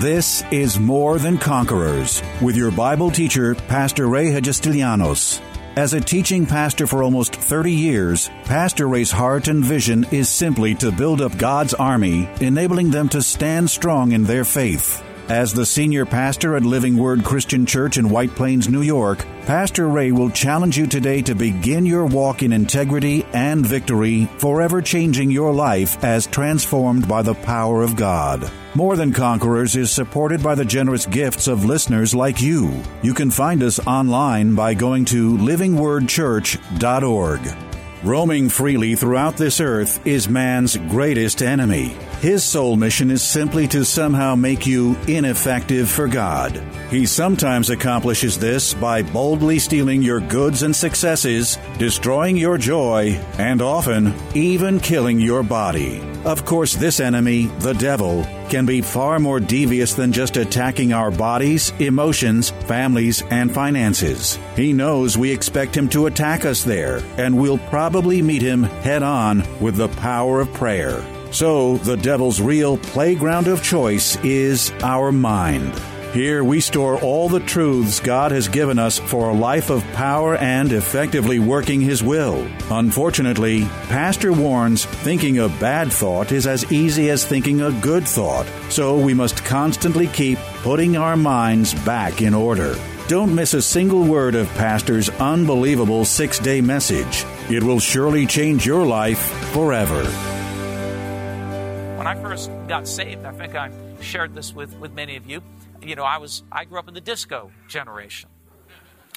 This 0.00 0.44
is 0.52 0.78
More 0.78 1.18
Than 1.18 1.38
Conquerors 1.38 2.22
with 2.40 2.56
your 2.56 2.70
Bible 2.70 3.10
teacher, 3.10 3.56
Pastor 3.56 4.06
Ray 4.06 4.26
Hagestilianos. 4.26 5.40
As 5.74 5.92
a 5.92 6.00
teaching 6.00 6.46
pastor 6.46 6.86
for 6.86 7.02
almost 7.02 7.34
30 7.34 7.72
years, 7.72 8.30
Pastor 8.44 8.86
Ray's 8.86 9.10
heart 9.10 9.48
and 9.48 9.64
vision 9.64 10.06
is 10.12 10.28
simply 10.28 10.76
to 10.76 10.92
build 10.92 11.20
up 11.20 11.36
God's 11.36 11.74
army, 11.74 12.28
enabling 12.40 12.92
them 12.92 13.08
to 13.08 13.20
stand 13.20 13.68
strong 13.68 14.12
in 14.12 14.22
their 14.22 14.44
faith. 14.44 15.02
As 15.28 15.52
the 15.52 15.66
senior 15.66 16.06
pastor 16.06 16.56
at 16.56 16.62
Living 16.62 16.96
Word 16.96 17.22
Christian 17.22 17.66
Church 17.66 17.98
in 17.98 18.08
White 18.08 18.34
Plains, 18.34 18.70
New 18.70 18.80
York, 18.80 19.26
Pastor 19.42 19.86
Ray 19.86 20.10
will 20.10 20.30
challenge 20.30 20.78
you 20.78 20.86
today 20.86 21.20
to 21.20 21.34
begin 21.34 21.84
your 21.84 22.06
walk 22.06 22.42
in 22.42 22.50
integrity 22.50 23.26
and 23.34 23.66
victory, 23.66 24.24
forever 24.38 24.80
changing 24.80 25.30
your 25.30 25.52
life 25.52 26.02
as 26.02 26.26
transformed 26.26 27.06
by 27.06 27.20
the 27.20 27.34
power 27.34 27.82
of 27.82 27.94
God. 27.94 28.50
More 28.74 28.96
Than 28.96 29.12
Conquerors 29.12 29.76
is 29.76 29.90
supported 29.90 30.42
by 30.42 30.54
the 30.54 30.64
generous 30.64 31.04
gifts 31.04 31.46
of 31.46 31.66
listeners 31.66 32.14
like 32.14 32.40
you. 32.40 32.82
You 33.02 33.12
can 33.12 33.30
find 33.30 33.62
us 33.62 33.78
online 33.86 34.54
by 34.54 34.72
going 34.72 35.04
to 35.06 35.36
livingwordchurch.org. 35.36 37.40
Roaming 38.02 38.48
freely 38.48 38.94
throughout 38.94 39.36
this 39.36 39.60
earth 39.60 40.06
is 40.06 40.26
man's 40.26 40.78
greatest 40.78 41.42
enemy. 41.42 41.94
His 42.20 42.42
sole 42.42 42.74
mission 42.74 43.12
is 43.12 43.22
simply 43.22 43.68
to 43.68 43.84
somehow 43.84 44.34
make 44.34 44.66
you 44.66 44.96
ineffective 45.06 45.88
for 45.88 46.08
God. 46.08 46.56
He 46.90 47.06
sometimes 47.06 47.70
accomplishes 47.70 48.36
this 48.36 48.74
by 48.74 49.02
boldly 49.02 49.60
stealing 49.60 50.02
your 50.02 50.18
goods 50.18 50.64
and 50.64 50.74
successes, 50.74 51.58
destroying 51.78 52.36
your 52.36 52.58
joy, 52.58 53.20
and 53.38 53.62
often 53.62 54.14
even 54.34 54.80
killing 54.80 55.20
your 55.20 55.44
body. 55.44 56.00
Of 56.24 56.44
course, 56.44 56.74
this 56.74 56.98
enemy, 56.98 57.46
the 57.60 57.74
devil, 57.74 58.24
can 58.48 58.66
be 58.66 58.80
far 58.80 59.20
more 59.20 59.38
devious 59.38 59.94
than 59.94 60.10
just 60.10 60.36
attacking 60.36 60.92
our 60.92 61.12
bodies, 61.12 61.72
emotions, 61.78 62.50
families, 62.66 63.22
and 63.30 63.54
finances. 63.54 64.40
He 64.56 64.72
knows 64.72 65.16
we 65.16 65.30
expect 65.30 65.76
him 65.76 65.88
to 65.90 66.06
attack 66.06 66.44
us 66.44 66.64
there, 66.64 67.00
and 67.16 67.38
we'll 67.38 67.58
probably 67.58 68.22
meet 68.22 68.42
him 68.42 68.64
head 68.64 69.04
on 69.04 69.44
with 69.60 69.76
the 69.76 69.88
power 69.88 70.40
of 70.40 70.52
prayer. 70.52 71.00
So, 71.30 71.76
the 71.78 71.96
devil's 71.96 72.40
real 72.40 72.78
playground 72.78 73.48
of 73.48 73.62
choice 73.62 74.16
is 74.24 74.72
our 74.82 75.12
mind. 75.12 75.78
Here 76.12 76.42
we 76.42 76.60
store 76.60 76.98
all 77.00 77.28
the 77.28 77.40
truths 77.40 78.00
God 78.00 78.32
has 78.32 78.48
given 78.48 78.78
us 78.78 78.98
for 78.98 79.28
a 79.28 79.34
life 79.34 79.68
of 79.68 79.84
power 79.92 80.36
and 80.36 80.72
effectively 80.72 81.38
working 81.38 81.82
His 81.82 82.02
will. 82.02 82.46
Unfortunately, 82.70 83.66
Pastor 83.88 84.32
warns 84.32 84.86
thinking 84.86 85.38
a 85.38 85.50
bad 85.50 85.92
thought 85.92 86.32
is 86.32 86.46
as 86.46 86.72
easy 86.72 87.10
as 87.10 87.26
thinking 87.26 87.60
a 87.60 87.72
good 87.82 88.08
thought, 88.08 88.46
so 88.70 88.96
we 88.98 89.12
must 89.12 89.44
constantly 89.44 90.06
keep 90.06 90.38
putting 90.62 90.96
our 90.96 91.16
minds 91.16 91.74
back 91.84 92.22
in 92.22 92.32
order. 92.32 92.74
Don't 93.06 93.34
miss 93.34 93.52
a 93.52 93.62
single 93.62 94.02
word 94.02 94.34
of 94.34 94.48
Pastor's 94.54 95.10
unbelievable 95.10 96.06
six 96.06 96.38
day 96.38 96.62
message. 96.62 97.26
It 97.50 97.62
will 97.62 97.80
surely 97.80 98.24
change 98.26 98.64
your 98.64 98.86
life 98.86 99.20
forever. 99.52 100.37
When 101.98 102.06
I 102.06 102.14
first 102.14 102.50
got 102.68 102.86
saved, 102.86 103.24
I 103.24 103.32
think 103.32 103.56
I 103.56 103.70
shared 104.00 104.34
this 104.34 104.54
with, 104.54 104.72
with 104.78 104.94
many 104.94 105.16
of 105.16 105.28
you 105.28 105.42
you 105.82 105.94
know, 105.94 106.04
I 106.04 106.18
was 106.18 106.42
I 106.50 106.64
grew 106.64 106.78
up 106.78 106.88
in 106.88 106.94
the 106.94 107.00
disco 107.00 107.50
generation. 107.68 108.28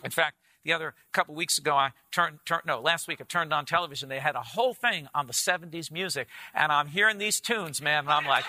In 0.04 0.12
fact, 0.12 0.38
the 0.64 0.74
other 0.74 0.94
couple 1.12 1.34
weeks 1.34 1.58
ago, 1.58 1.76
I 1.76 1.92
turned, 2.12 2.40
turned, 2.46 2.64
no, 2.66 2.80
last 2.80 3.08
week 3.08 3.20
I 3.20 3.24
turned 3.24 3.52
on 3.52 3.66
television. 3.66 4.10
They 4.10 4.20
had 4.20 4.36
a 4.36 4.42
whole 4.42 4.74
thing 4.74 5.08
on 5.14 5.28
the 5.28 5.34
70s 5.34 5.92
music. 5.92 6.28
And 6.54 6.72
I'm 6.72 6.88
hearing 6.88 7.18
these 7.18 7.40
tunes, 7.40 7.82
man, 7.82 8.04
and 8.04 8.10
I'm 8.10 8.26
like, 8.26 8.46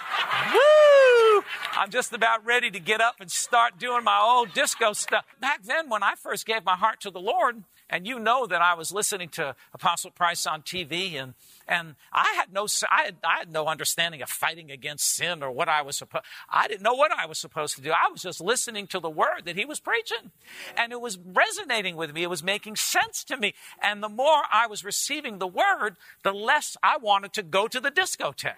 woo! 0.52 1.44
I'm 1.72 1.90
just 1.90 2.12
about 2.12 2.44
ready 2.44 2.70
to 2.70 2.80
get 2.80 3.00
up 3.00 3.16
and 3.20 3.30
start 3.30 3.78
doing 3.78 4.04
my 4.04 4.20
old 4.22 4.52
disco 4.52 4.92
stuff. 4.92 5.24
Back 5.40 5.62
then, 5.62 5.88
when 5.88 6.02
I 6.02 6.14
first 6.14 6.44
gave 6.44 6.64
my 6.64 6.76
heart 6.76 7.00
to 7.00 7.10
the 7.10 7.20
Lord, 7.20 7.64
and 7.88 8.06
you 8.06 8.18
know 8.18 8.46
that 8.46 8.60
I 8.60 8.74
was 8.74 8.92
listening 8.92 9.30
to 9.30 9.56
Apostle 9.72 10.10
Price 10.10 10.46
on 10.46 10.62
TV, 10.62 11.14
and, 11.14 11.32
and 11.68 11.96
I, 12.12 12.34
had 12.36 12.52
no, 12.52 12.66
I, 12.90 13.02
had, 13.02 13.16
I 13.24 13.38
had 13.38 13.52
no 13.52 13.66
understanding 13.66 14.22
of 14.22 14.28
fighting 14.28 14.70
against 14.70 15.14
sin 15.14 15.42
or 15.42 15.50
what 15.50 15.68
I 15.68 15.82
was 15.82 15.96
supposed 15.96 16.24
I 16.48 16.68
didn't 16.68 16.82
know 16.82 16.94
what 16.94 17.12
I 17.12 17.26
was 17.26 17.38
supposed 17.38 17.76
to 17.76 17.82
do. 17.82 17.90
I 17.90 18.10
was 18.10 18.22
just 18.22 18.40
listening 18.40 18.86
to 18.88 19.00
the 19.00 19.10
word 19.10 19.42
that 19.44 19.56
he 19.56 19.64
was 19.64 19.80
preaching. 19.80 20.32
And 20.76 20.92
it 20.92 21.00
was 21.00 21.18
resonating 21.18 21.96
with 21.96 22.12
me. 22.12 22.22
It 22.22 22.30
was 22.30 22.42
making 22.42 22.76
sense 22.76 23.24
to 23.24 23.36
me. 23.36 23.54
And 23.82 24.02
the 24.02 24.08
more 24.08 24.42
I 24.52 24.66
was 24.66 24.84
receiving 24.84 25.38
the 25.38 25.46
word, 25.46 25.96
the 26.22 26.32
less 26.32 26.76
I 26.82 26.96
wanted 26.98 27.32
to 27.34 27.42
go 27.42 27.68
to 27.68 27.80
the 27.80 27.90
discotheque 27.90 28.56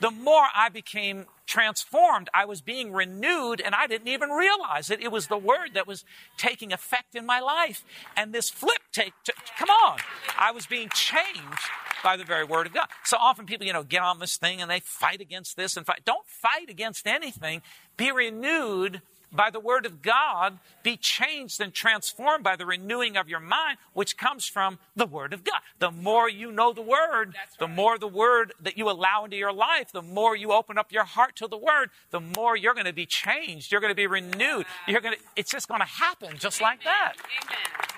the 0.00 0.10
more 0.10 0.44
I 0.54 0.68
became 0.68 1.26
transformed. 1.50 2.30
I 2.32 2.44
was 2.44 2.60
being 2.60 2.92
renewed 2.92 3.60
and 3.60 3.74
I 3.74 3.88
didn't 3.88 4.06
even 4.08 4.30
realize 4.30 4.88
it. 4.88 5.02
It 5.02 5.10
was 5.10 5.26
the 5.26 5.36
word 5.36 5.70
that 5.74 5.86
was 5.86 6.04
taking 6.36 6.72
effect 6.72 7.16
in 7.16 7.26
my 7.26 7.40
life. 7.40 7.84
And 8.16 8.32
this 8.32 8.48
flip 8.48 8.78
take, 8.92 9.12
t- 9.24 9.32
come 9.58 9.68
on. 9.68 9.98
I 10.38 10.52
was 10.52 10.66
being 10.66 10.88
changed 10.90 11.68
by 12.04 12.16
the 12.16 12.24
very 12.24 12.44
word 12.44 12.68
of 12.68 12.72
God. 12.72 12.86
So 13.04 13.16
often 13.20 13.46
people, 13.46 13.66
you 13.66 13.72
know, 13.72 13.82
get 13.82 14.00
on 14.00 14.20
this 14.20 14.36
thing 14.36 14.62
and 14.62 14.70
they 14.70 14.80
fight 14.80 15.20
against 15.20 15.56
this 15.56 15.76
and 15.76 15.84
fight. 15.84 16.02
Don't 16.04 16.26
fight 16.26 16.70
against 16.70 17.06
anything. 17.06 17.62
Be 17.96 18.12
renewed 18.12 19.02
by 19.32 19.50
the 19.50 19.60
word 19.60 19.86
of 19.86 20.02
God, 20.02 20.58
be 20.82 20.96
changed 20.96 21.60
and 21.60 21.72
transformed 21.72 22.42
by 22.42 22.56
the 22.56 22.66
renewing 22.66 23.16
of 23.16 23.28
your 23.28 23.40
mind, 23.40 23.78
which 23.92 24.16
comes 24.16 24.46
from 24.46 24.78
the 24.96 25.06
word 25.06 25.32
of 25.32 25.44
God. 25.44 25.60
The 25.78 25.90
more 25.90 26.28
you 26.28 26.50
know 26.50 26.72
the 26.72 26.82
word, 26.82 27.28
right. 27.28 27.58
the 27.58 27.68
more 27.68 27.98
the 27.98 28.08
word 28.08 28.52
that 28.60 28.76
you 28.76 28.90
allow 28.90 29.24
into 29.24 29.36
your 29.36 29.52
life, 29.52 29.92
the 29.92 30.02
more 30.02 30.36
you 30.36 30.52
open 30.52 30.78
up 30.78 30.92
your 30.92 31.04
heart 31.04 31.36
to 31.36 31.46
the 31.46 31.58
word, 31.58 31.90
the 32.10 32.20
more 32.20 32.56
you're 32.56 32.74
going 32.74 32.86
to 32.86 32.92
be 32.92 33.06
changed. 33.06 33.70
You're 33.70 33.80
going 33.80 33.92
to 33.92 33.96
be 33.96 34.06
renewed. 34.06 34.66
You're 34.86 35.00
going 35.00 35.14
to, 35.14 35.20
it's 35.36 35.50
just 35.50 35.68
going 35.68 35.80
to 35.80 35.86
happen 35.86 36.36
just 36.38 36.60
Amen. 36.60 36.70
like 36.70 36.84
that. 36.84 37.14
Amen. 37.44 37.90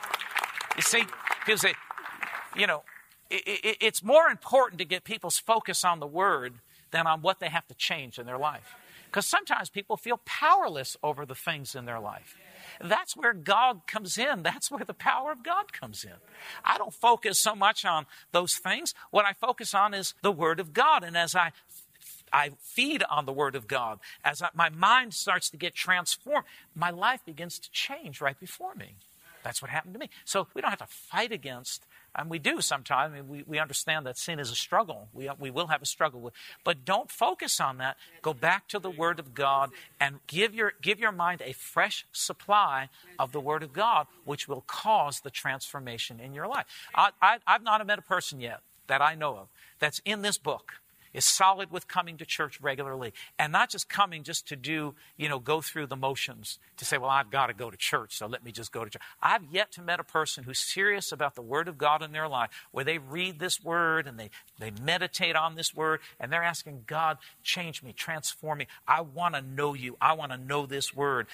You 0.77 0.83
see, 0.83 1.05
people 1.45 1.59
say, 1.59 1.75
you 2.57 2.67
know, 2.67 2.83
it, 3.31 3.43
it, 3.47 3.77
it's 3.81 4.03
more 4.03 4.29
important 4.29 4.79
to 4.79 4.85
get 4.85 5.05
people's 5.05 5.39
focus 5.39 5.85
on 5.85 6.01
the 6.01 6.07
word 6.07 6.55
than 6.91 7.07
on 7.07 7.23
what 7.23 7.41
they 7.41 7.49
have 7.49 7.67
to 7.69 7.75
change 7.75 8.19
in 8.19 8.27
their 8.27 8.39
life. 8.39 8.75
Because 9.13 9.27
sometimes 9.27 9.69
people 9.69 9.99
feel 9.99 10.23
powerless 10.25 10.97
over 11.03 11.27
the 11.27 11.35
things 11.35 11.75
in 11.75 11.85
their 11.85 12.01
life. 12.01 12.35
That's 12.81 13.15
where 13.15 13.35
God 13.35 13.87
comes 13.87 14.17
in. 14.17 14.43
That's 14.43 14.71
where 14.71 14.87
the 14.87 14.95
power 14.95 15.33
of 15.33 15.45
God 15.45 15.71
comes 15.71 16.03
in. 16.03 16.15
I 16.65 16.79
don't 16.79 16.95
focus 16.95 17.39
so 17.39 17.55
much 17.55 17.85
on 17.85 18.07
those 18.33 18.55
things. 18.55 18.95
What 19.11 19.27
I 19.27 19.35
focus 19.35 19.75
on 19.75 19.93
is 19.93 20.15
the 20.23 20.33
Word 20.33 20.59
of 20.61 20.73
God. 20.73 21.05
And 21.05 21.15
as 21.15 21.35
I 21.35 21.53
I 22.33 22.53
feed 22.59 23.05
on 23.11 23.27
the 23.27 23.33
Word 23.33 23.55
of 23.55 23.69
God, 23.69 23.99
as 24.25 24.41
I, 24.41 24.49
my 24.55 24.71
mind 24.71 25.13
starts 25.13 25.51
to 25.51 25.59
get 25.59 25.75
transformed, 25.75 26.47
my 26.75 26.89
life 26.89 27.21
begins 27.27 27.59
to 27.59 27.71
change 27.71 28.23
right 28.23 28.41
before 28.41 28.75
me. 28.75 28.95
That's 29.45 29.61
what 29.61 29.71
happened 29.71 29.93
to 29.93 30.01
me. 30.01 30.09
So 30.25 30.47
we 30.55 30.63
don't 30.63 30.71
have 30.71 30.79
to 30.79 30.87
fight 30.87 31.33
against 31.33 31.85
and 32.15 32.29
we 32.29 32.39
do 32.39 32.61
sometimes. 32.61 33.13
I 33.13 33.17
mean, 33.17 33.29
we, 33.29 33.45
we 33.47 33.59
understand 33.59 34.07
that 34.07 34.19
sin 34.19 34.39
is 34.39 34.51
a 34.51 34.55
struggle. 34.55 35.09
We, 35.13 35.31
we 35.39 35.51
will 35.51 35.69
have 35.69 35.83
a 35.83 35.87
struggle 35.87 36.21
with. 36.21 36.35
But 36.65 36.85
don't 36.85 37.11
focus 37.11 37.61
on 37.61 37.79
that. 37.79 37.97
Go 38.21 38.35
back 38.35 38.69
to 38.69 38.79
the 38.79 38.91
Word 38.91 39.19
of 39.19 39.35
God 39.35 39.71
and 39.99 40.21
give 40.27 40.55
your, 40.55 40.75
give 40.83 41.01
your 41.01 41.13
mind 41.13 41.43
a 41.43 41.53
fresh 41.53 42.07
supply 42.13 42.89
of 43.19 43.33
the 43.33 43.41
Word 43.41 43.63
of 43.63 43.73
God, 43.73 44.07
which 44.25 44.47
will 44.47 44.65
cause 44.67 45.21
the 45.21 45.31
transformation 45.31 46.21
in 46.21 46.35
your 46.35 46.47
life. 46.47 46.67
I, 46.95 47.11
I, 47.21 47.39
I've 47.47 47.63
not 47.63 47.85
met 47.87 47.99
a 47.99 48.03
person 48.03 48.41
yet 48.41 48.61
that 48.89 49.01
I 49.01 49.15
know 49.15 49.37
of 49.37 49.49
that's 49.79 50.01
in 50.05 50.23
this 50.23 50.39
book 50.39 50.82
is 51.13 51.25
solid 51.25 51.71
with 51.71 51.89
coming 51.89 52.17
to 52.19 52.25
church 52.25 52.61
regularly 52.61 53.13
and 53.39 53.53
not 53.53 53.71
just 53.71 53.89
coming 53.89 54.23
just 54.23 54.49
to 54.49 54.57
do, 54.57 54.95
you 55.17 55.29
know, 55.29 55.39
go 55.39 55.61
through 55.61 55.87
the 55.87 55.97
motions 55.97 56.59
to 56.77 56.85
say, 56.85 56.99
well, 56.99 57.11
I've 57.11 57.31
got 57.31 57.47
to 57.47 57.55
go 57.55 57.71
to 57.71 57.77
church, 57.77 58.17
so 58.17 58.27
let 58.27 58.45
me 58.45 58.53
just 58.53 58.73
go 58.73 58.85
to 58.85 58.91
church. 58.91 59.03
I've 59.23 59.45
yet 59.51 59.73
to 59.73 59.83
met 59.83 60.01
a 60.01 60.05
person 60.05 60.45
who's 60.45 60.59
serious 60.59 61.13
about 61.13 61.35
the 61.35 61.43
Word 61.43 61.69
of 61.69 61.79
God 61.79 62.03
in 62.03 62.13
their 62.13 62.29
life, 62.29 62.51
where 62.71 62.85
they 62.85 62.99
read 62.99 63.39
this 63.39 63.63
Word 63.63 64.07
and 64.07 64.19
they, 64.19 64.31
they 64.59 64.71
meditate 64.71 65.37
on 65.37 65.55
this 65.55 65.75
Word 65.75 66.01
and 66.19 66.33
they're 66.33 66.43
asking, 66.43 66.85
God, 66.87 67.19
change 67.43 67.83
me, 67.83 67.93
transform 67.93 68.59
me. 68.59 68.67
I 68.87 69.01
want 69.01 69.35
to 69.35 69.43
know 69.43 69.75
you. 69.75 69.97
I 70.01 70.15
want 70.15 70.33
to 70.33 70.39
know 70.39 70.67
this 70.67 70.95
Word. 70.95 71.27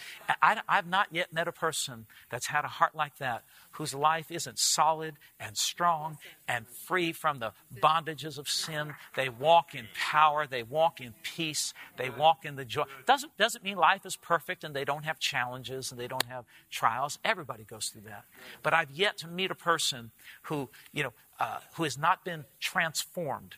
I, 0.42 0.60
I've 0.68 0.86
not 0.86 1.08
yet 1.10 1.32
met 1.32 1.48
a 1.48 1.52
person 1.52 2.06
that's 2.30 2.46
had 2.46 2.64
a 2.64 2.68
heart 2.68 2.94
like 2.94 3.18
that 3.18 3.44
whose 3.78 3.94
life 3.94 4.32
isn't 4.32 4.58
solid 4.58 5.14
and 5.38 5.56
strong 5.56 6.18
and 6.48 6.66
free 6.66 7.12
from 7.12 7.38
the 7.38 7.52
bondages 7.80 8.36
of 8.36 8.48
sin. 8.48 8.92
They 9.14 9.28
walk 9.28 9.72
in 9.72 9.86
power, 9.94 10.48
they 10.48 10.64
walk 10.64 11.00
in 11.00 11.14
peace, 11.22 11.72
they 11.96 12.10
walk 12.10 12.44
in 12.44 12.56
the 12.56 12.64
joy. 12.64 12.82
Doesn't, 13.06 13.36
doesn't 13.36 13.62
mean 13.62 13.76
life 13.76 14.04
is 14.04 14.16
perfect 14.16 14.64
and 14.64 14.74
they 14.74 14.84
don't 14.84 15.04
have 15.04 15.20
challenges 15.20 15.92
and 15.92 16.00
they 16.00 16.08
don't 16.08 16.26
have 16.26 16.44
trials. 16.72 17.20
Everybody 17.24 17.62
goes 17.62 17.88
through 17.88 18.02
that. 18.02 18.24
But 18.64 18.74
I've 18.74 18.90
yet 18.90 19.16
to 19.18 19.28
meet 19.28 19.52
a 19.52 19.54
person 19.54 20.10
who, 20.42 20.70
you 20.92 21.04
know, 21.04 21.12
uh, 21.38 21.58
who 21.74 21.84
has 21.84 21.96
not 21.96 22.24
been 22.24 22.46
transformed 22.58 23.56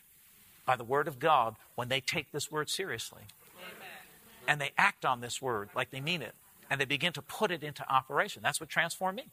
by 0.67 0.75
the 0.75 0.83
Word 0.83 1.07
of 1.07 1.17
God 1.17 1.55
when 1.73 1.89
they 1.89 1.99
take 1.99 2.31
this 2.31 2.51
Word 2.51 2.69
seriously. 2.69 3.23
And 4.47 4.61
they 4.61 4.71
act 4.77 5.03
on 5.03 5.21
this 5.21 5.41
Word 5.41 5.69
like 5.75 5.89
they 5.89 5.99
mean 5.99 6.21
it. 6.21 6.35
And 6.69 6.79
they 6.79 6.85
begin 6.85 7.11
to 7.13 7.23
put 7.23 7.49
it 7.49 7.63
into 7.63 7.83
operation. 7.91 8.43
That's 8.43 8.59
what 8.59 8.69
transformed 8.69 9.17
me. 9.17 9.25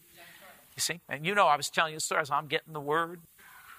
You 0.79 0.81
see? 0.81 1.01
And 1.09 1.27
you 1.27 1.35
know, 1.35 1.49
I 1.49 1.57
was 1.57 1.69
telling 1.69 1.93
you 1.93 1.99
stories. 1.99 2.31
I'm 2.31 2.47
getting 2.47 2.73
the 2.73 2.81
word, 2.81 3.19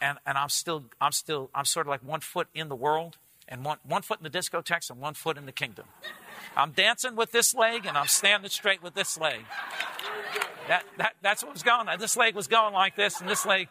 and, 0.02 0.18
and 0.26 0.38
I'm 0.38 0.50
still, 0.50 0.84
I'm 1.00 1.14
still, 1.14 1.50
I'm 1.56 1.64
sort 1.64 1.86
of 1.86 1.92
like 1.92 2.04
one 2.04 2.20
foot 2.20 2.50
in 2.54 2.68
the 2.68 2.76
world 2.76 3.16
and 3.48 3.64
one, 3.64 3.78
one 3.88 4.02
foot 4.02 4.20
in 4.20 4.26
the 4.26 4.30
discotheques 4.30 4.90
and 4.90 5.00
one 5.00 5.14
foot 5.14 5.38
in 5.38 5.46
the 5.46 5.54
kingdom. 5.54 5.86
I'm 6.58 6.72
dancing 6.72 7.16
with 7.16 7.32
this 7.32 7.56
leg 7.56 7.86
and 7.86 7.98
I'm 7.98 8.08
standing 8.08 8.50
straight 8.50 8.84
with 8.84 8.96
this 8.96 9.18
leg. 9.18 9.46
That, 10.68 10.84
that, 10.98 11.14
that's 11.22 11.42
what 11.42 11.54
was 11.54 11.64
going 11.64 11.88
on. 11.88 11.98
This 12.00 12.18
leg 12.18 12.36
was 12.36 12.50
going 12.50 12.74
like 12.74 12.98
this, 12.98 13.22
and 13.22 13.30
this 13.30 13.46
leg. 13.46 13.70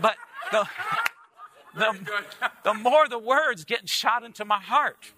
But 0.00 0.14
the, 0.52 0.68
the, 1.74 2.06
the 2.62 2.74
more 2.74 3.08
the 3.08 3.18
words 3.18 3.64
getting 3.64 3.86
shot 3.86 4.22
into 4.22 4.44
my 4.44 4.60
heart. 4.60 5.12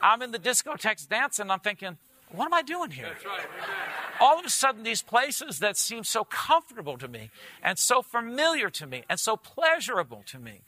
I'm 0.00 0.22
in 0.22 0.30
the 0.30 0.38
discotheques 0.38 1.08
dancing, 1.08 1.50
I'm 1.50 1.58
thinking, 1.58 1.98
what 2.34 2.46
am 2.46 2.54
I 2.54 2.62
doing 2.62 2.90
here? 2.90 3.14
All 4.20 4.38
of 4.38 4.44
a 4.44 4.50
sudden, 4.50 4.82
these 4.82 5.02
places 5.02 5.58
that 5.58 5.76
seem 5.76 6.04
so 6.04 6.24
comfortable 6.24 6.96
to 6.98 7.08
me 7.08 7.30
and 7.62 7.78
so 7.78 8.02
familiar 8.02 8.70
to 8.70 8.86
me 8.86 9.04
and 9.08 9.20
so 9.20 9.36
pleasurable 9.36 10.22
to 10.26 10.38
me, 10.38 10.62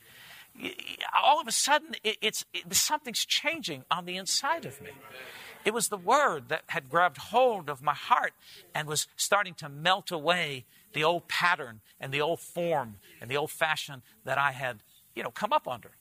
all 1.21 1.41
of 1.41 1.49
a 1.49 1.53
sudden, 1.53 1.95
it's 2.05 2.45
it, 2.53 2.73
something's 2.75 3.25
changing 3.25 3.85
on 3.91 4.05
the 4.05 4.17
inside 4.17 4.65
of 4.65 4.81
me. 4.81 4.91
It 5.65 5.73
was 5.73 5.89
the 5.89 5.97
word 5.97 6.49
that 6.49 6.63
had 6.69 6.91
grabbed 6.91 7.17
hold 7.17 7.71
of 7.71 7.83
my 7.83 7.95
heart 7.95 8.35
and 8.75 8.87
was 8.87 9.09
starting 9.17 9.55
to 9.55 9.69
melt 9.69 10.11
away 10.11 10.67
the 10.93 11.03
old 11.03 11.27
pattern 11.27 11.81
and 11.99 12.13
the 12.13 12.21
old 12.21 12.41
form 12.41 12.97
and 13.21 13.31
the 13.31 13.37
old 13.37 13.51
fashion 13.51 14.03
that 14.25 14.39
I 14.39 14.53
had, 14.53 14.81
you 15.15 15.23
know, 15.23 15.31
come 15.31 15.53
up 15.53 15.67
under. 15.67 15.93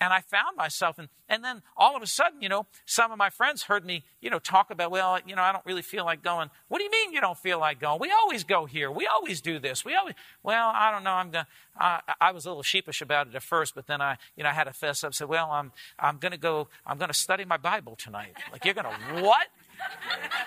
And 0.00 0.12
I 0.12 0.20
found 0.20 0.56
myself, 0.56 0.98
and, 0.98 1.08
and 1.28 1.42
then 1.42 1.62
all 1.76 1.96
of 1.96 2.02
a 2.02 2.06
sudden, 2.06 2.40
you 2.40 2.48
know, 2.48 2.66
some 2.86 3.10
of 3.10 3.18
my 3.18 3.30
friends 3.30 3.64
heard 3.64 3.84
me, 3.84 4.04
you 4.20 4.30
know, 4.30 4.38
talk 4.38 4.70
about, 4.70 4.90
well, 4.90 5.18
you 5.26 5.34
know, 5.34 5.42
I 5.42 5.52
don't 5.52 5.66
really 5.66 5.82
feel 5.82 6.04
like 6.04 6.22
going. 6.22 6.50
What 6.68 6.78
do 6.78 6.84
you 6.84 6.90
mean 6.90 7.12
you 7.12 7.20
don't 7.20 7.38
feel 7.38 7.58
like 7.58 7.80
going? 7.80 7.98
We 8.00 8.12
always 8.12 8.44
go 8.44 8.66
here. 8.66 8.90
We 8.90 9.06
always 9.06 9.40
do 9.40 9.58
this. 9.58 9.84
We 9.84 9.94
always, 9.94 10.14
well, 10.42 10.70
I 10.74 10.92
don't 10.92 11.02
know. 11.04 11.12
I'm 11.12 11.30
going 11.30 11.46
I, 11.78 12.00
I 12.20 12.32
was 12.32 12.44
a 12.44 12.48
little 12.48 12.62
sheepish 12.62 13.00
about 13.00 13.28
it 13.28 13.34
at 13.34 13.42
first, 13.42 13.74
but 13.74 13.86
then 13.86 14.00
I, 14.00 14.16
you 14.36 14.42
know, 14.42 14.50
I 14.50 14.52
had 14.52 14.64
to 14.64 14.72
fess 14.72 15.04
up, 15.04 15.08
and 15.08 15.14
said, 15.14 15.28
well, 15.28 15.50
I'm, 15.50 15.72
I'm 15.98 16.18
going 16.18 16.32
to 16.32 16.38
go, 16.38 16.68
I'm 16.86 16.98
going 16.98 17.08
to 17.08 17.14
study 17.14 17.44
my 17.44 17.56
Bible 17.56 17.96
tonight. 17.96 18.36
Like, 18.52 18.64
you're 18.64 18.74
going 18.74 18.86
to 18.86 19.22
what? 19.22 19.46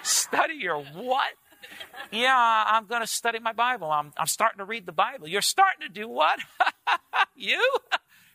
study 0.04 0.56
your 0.56 0.84
what? 0.84 1.30
Yeah, 2.12 2.64
I'm 2.68 2.86
going 2.86 3.02
to 3.02 3.08
study 3.08 3.40
my 3.40 3.54
Bible. 3.54 3.90
I'm, 3.90 4.12
I'm 4.18 4.28
starting 4.28 4.58
to 4.58 4.66
read 4.66 4.86
the 4.86 4.92
Bible. 4.92 5.28
You're 5.28 5.42
starting 5.42 5.88
to 5.88 5.94
do 5.94 6.08
what? 6.10 6.40
you? 7.36 7.78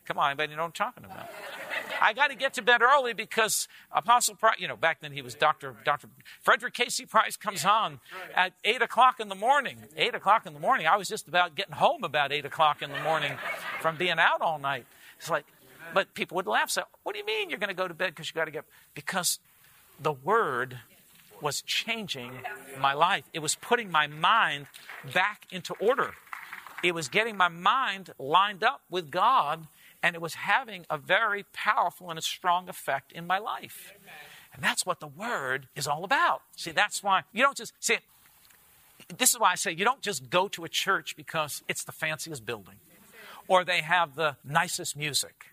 Come 0.07 0.19
on, 0.19 0.31
anybody 0.31 0.55
know 0.55 0.63
what 0.63 0.67
I'm 0.67 0.73
talking 0.73 1.05
about? 1.05 1.29
I 2.01 2.13
got 2.13 2.29
to 2.29 2.37
get 2.37 2.55
to 2.55 2.63
bed 2.63 2.81
early 2.83 3.13
because 3.13 3.67
Apostle 3.91 4.37
Price, 4.37 4.57
you 4.61 4.69
know, 4.69 4.77
back 4.77 5.01
then 5.01 5.13
he 5.13 5.23
was 5.23 5.35
Dr. 5.35 5.75
Dr. 5.85 6.09
Frederick 6.43 6.75
K.C. 6.75 7.07
Price 7.07 7.37
comes 7.37 7.65
on 7.65 8.01
at 8.35 8.53
8 8.65 8.83
o'clock 8.83 9.19
in 9.19 9.29
the 9.29 9.35
morning. 9.35 9.79
8 9.97 10.15
o'clock 10.15 10.47
in 10.47 10.55
the 10.55 10.61
morning. 10.61 10.87
I 10.87 10.97
was 10.97 11.09
just 11.09 11.27
about 11.27 11.55
getting 11.57 11.75
home 11.75 12.05
about 12.05 12.33
8 12.33 12.45
o'clock 12.45 12.83
in 12.83 12.93
the 12.93 13.01
morning 13.01 13.33
from 13.81 13.97
being 13.97 14.19
out 14.19 14.41
all 14.41 14.59
night. 14.59 14.87
It's 15.19 15.31
like, 15.31 15.45
but 15.93 16.15
people 16.15 16.37
would 16.37 16.47
laugh. 16.47 16.71
Say, 16.71 16.83
what 17.03 17.15
do 17.15 17.19
you 17.19 17.27
mean 17.27 17.51
you're 17.51 17.59
going 17.59 17.69
to 17.69 17.75
go 17.75 17.89
to 17.89 17.95
bed 17.95 18.11
because 18.11 18.29
you 18.29 18.35
got 18.35 18.45
to 18.45 18.51
get, 18.51 18.65
because 18.95 19.41
the 20.01 20.13
word 20.13 20.79
was 21.41 21.63
changing 21.63 22.33
my 22.79 22.93
life. 22.93 23.25
It 23.33 23.41
was 23.41 23.55
putting 23.57 23.91
my 23.91 24.07
mind 24.07 24.67
back 25.13 25.47
into 25.51 25.75
order. 25.75 26.15
It 26.83 26.95
was 26.95 27.09
getting 27.09 27.37
my 27.37 27.49
mind 27.49 28.11
lined 28.19 28.63
up 28.63 28.83
with 28.91 29.11
God 29.11 29.67
and 30.07 30.15
it 30.15 30.23
was 30.23 30.35
having 30.35 30.87
a 30.89 30.97
very 30.97 31.45
powerful 31.53 32.11
and 32.11 32.19
a 32.19 32.23
strong 32.23 32.69
effect 32.69 33.11
in 33.11 33.27
my 33.27 33.39
life. 33.39 33.93
And 34.55 34.63
that's 34.63 34.87
what 34.87 35.01
the 35.01 35.09
Word 35.09 35.67
is 35.75 35.89
all 35.89 36.05
about. 36.05 36.43
See, 36.55 36.71
that's 36.71 37.03
why 37.03 37.25
you 37.33 37.43
don't 37.43 37.57
just 37.57 37.73
see. 37.81 37.97
This 39.19 39.35
is 39.35 39.41
why 39.41 39.51
I 39.51 39.55
say 39.57 39.73
you 39.73 39.85
don't 39.85 40.03
just 40.03 40.31
go 40.31 40.47
to 40.47 40.63
a 40.63 40.69
church 40.69 41.17
because 41.17 41.65
it's 41.69 41.83
the 41.83 41.91
fanciest 41.91 42.47
building, 42.47 42.77
or 43.49 43.65
they 43.65 43.81
have 43.81 44.15
the 44.15 44.37
nicest 44.45 44.97
music, 44.97 45.47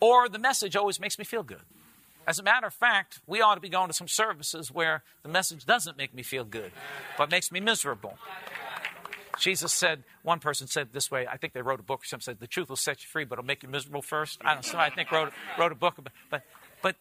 or 0.00 0.28
the 0.28 0.40
message 0.40 0.74
always 0.74 0.98
makes 0.98 1.16
me 1.16 1.24
feel 1.24 1.44
good. 1.44 1.62
As 2.26 2.40
a 2.40 2.42
matter 2.42 2.66
of 2.66 2.74
fact, 2.74 3.20
we 3.28 3.40
ought 3.40 3.54
to 3.54 3.60
be 3.60 3.68
going 3.68 3.86
to 3.86 3.94
some 3.94 4.08
services 4.08 4.72
where 4.72 5.04
the 5.22 5.28
message 5.28 5.64
doesn't 5.64 5.96
make 5.96 6.12
me 6.12 6.24
feel 6.24 6.44
good, 6.44 6.72
but 7.16 7.30
makes 7.30 7.52
me 7.52 7.60
miserable. 7.60 8.18
Jesus 9.38 9.72
said, 9.72 10.02
one 10.22 10.40
person 10.40 10.66
said 10.66 10.88
this 10.92 11.10
way, 11.10 11.26
I 11.26 11.36
think 11.36 11.52
they 11.52 11.62
wrote 11.62 11.80
a 11.80 11.84
book 11.84 12.04
something, 12.04 12.24
said, 12.24 12.40
the 12.40 12.46
truth 12.46 12.68
will 12.68 12.76
set 12.76 13.02
you 13.02 13.08
free, 13.08 13.24
but 13.24 13.38
it'll 13.38 13.46
make 13.46 13.62
you 13.62 13.68
miserable 13.68 14.02
first. 14.02 14.40
I 14.44 14.54
don't 14.54 14.72
know, 14.72 14.80
I 14.80 14.90
think 14.90 15.10
wrote, 15.12 15.32
wrote 15.58 15.72
a 15.72 15.76
book 15.76 15.98
about 15.98 16.12
but 16.30 16.42
but 16.82 16.96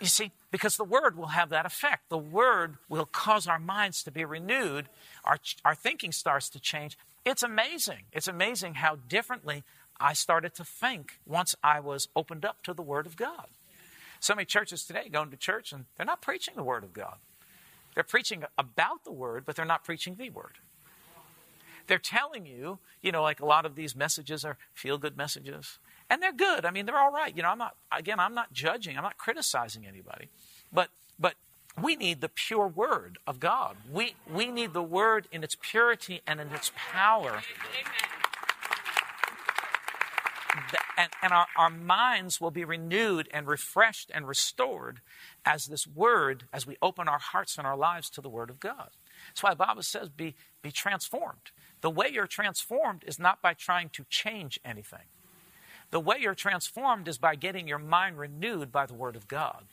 you 0.00 0.06
see, 0.08 0.32
because 0.50 0.76
the 0.76 0.84
word 0.84 1.16
will 1.16 1.28
have 1.28 1.50
that 1.50 1.64
effect. 1.64 2.08
The 2.08 2.18
word 2.18 2.76
will 2.88 3.06
cause 3.06 3.46
our 3.46 3.60
minds 3.60 4.02
to 4.02 4.10
be 4.10 4.24
renewed, 4.24 4.88
our, 5.24 5.38
our 5.64 5.76
thinking 5.76 6.10
starts 6.10 6.48
to 6.50 6.60
change. 6.60 6.98
It's 7.24 7.44
amazing. 7.44 8.04
It's 8.12 8.26
amazing 8.26 8.74
how 8.74 8.96
differently 9.08 9.62
I 10.00 10.12
started 10.14 10.54
to 10.56 10.64
think 10.64 11.20
once 11.24 11.54
I 11.62 11.78
was 11.78 12.08
opened 12.16 12.44
up 12.44 12.64
to 12.64 12.74
the 12.74 12.82
word 12.82 13.06
of 13.06 13.16
God. 13.16 13.46
So 14.18 14.34
many 14.34 14.44
churches 14.44 14.84
today 14.84 15.08
going 15.08 15.30
to 15.30 15.36
church 15.36 15.72
and 15.72 15.84
they're 15.96 16.06
not 16.06 16.20
preaching 16.20 16.54
the 16.56 16.64
word 16.64 16.82
of 16.82 16.92
God. 16.92 17.16
They're 17.94 18.02
preaching 18.02 18.44
about 18.58 19.04
the 19.04 19.12
word, 19.12 19.44
but 19.44 19.54
they're 19.54 19.64
not 19.64 19.84
preaching 19.84 20.16
the 20.16 20.30
word. 20.30 20.58
They're 21.86 21.98
telling 21.98 22.46
you, 22.46 22.78
you 23.00 23.12
know, 23.12 23.22
like 23.22 23.40
a 23.40 23.46
lot 23.46 23.66
of 23.66 23.74
these 23.74 23.94
messages 23.94 24.44
are 24.44 24.56
feel 24.72 24.98
good 24.98 25.16
messages. 25.16 25.78
And 26.10 26.22
they're 26.22 26.32
good. 26.32 26.64
I 26.64 26.70
mean, 26.70 26.86
they're 26.86 26.98
all 26.98 27.12
right. 27.12 27.34
You 27.34 27.42
know, 27.42 27.48
I'm 27.48 27.58
not, 27.58 27.76
again, 27.90 28.20
I'm 28.20 28.34
not 28.34 28.52
judging, 28.52 28.96
I'm 28.96 29.02
not 29.02 29.18
criticizing 29.18 29.86
anybody. 29.86 30.28
But, 30.72 30.88
but, 31.18 31.34
we 31.80 31.96
need 31.96 32.20
the 32.20 32.28
pure 32.28 32.68
word 32.68 33.18
of 33.26 33.40
God. 33.40 33.76
We, 33.90 34.14
we 34.30 34.50
need 34.50 34.74
the 34.74 34.82
word 34.82 35.26
in 35.32 35.42
its 35.42 35.56
purity 35.58 36.20
and 36.26 36.38
in 36.40 36.48
its 36.48 36.70
power. 36.76 37.42
And, 40.98 41.08
and 41.22 41.32
our, 41.32 41.46
our 41.56 41.70
minds 41.70 42.40
will 42.40 42.50
be 42.50 42.64
renewed 42.64 43.28
and 43.32 43.46
refreshed 43.46 44.10
and 44.12 44.28
restored 44.28 45.00
as 45.46 45.66
this 45.66 45.86
word, 45.86 46.44
as 46.52 46.66
we 46.66 46.76
open 46.82 47.08
our 47.08 47.18
hearts 47.18 47.56
and 47.56 47.66
our 47.66 47.76
lives 47.76 48.10
to 48.10 48.20
the 48.20 48.28
word 48.28 48.50
of 48.50 48.60
God. 48.60 48.90
That's 49.28 49.42
why 49.42 49.50
the 49.50 49.56
Bible 49.56 49.82
says, 49.82 50.10
be, 50.10 50.34
be 50.60 50.70
transformed. 50.70 51.52
The 51.82 51.90
way 51.90 52.08
you're 52.10 52.26
transformed 52.26 53.04
is 53.06 53.18
not 53.18 53.42
by 53.42 53.54
trying 53.54 53.90
to 53.90 54.04
change 54.08 54.58
anything. 54.64 55.06
The 55.90 56.00
way 56.00 56.16
you're 56.20 56.34
transformed 56.34 57.06
is 57.06 57.18
by 57.18 57.34
getting 57.34 57.68
your 57.68 57.78
mind 57.78 58.18
renewed 58.18 58.72
by 58.72 58.86
the 58.86 58.94
Word 58.94 59.14
of 59.14 59.28
God. 59.28 59.64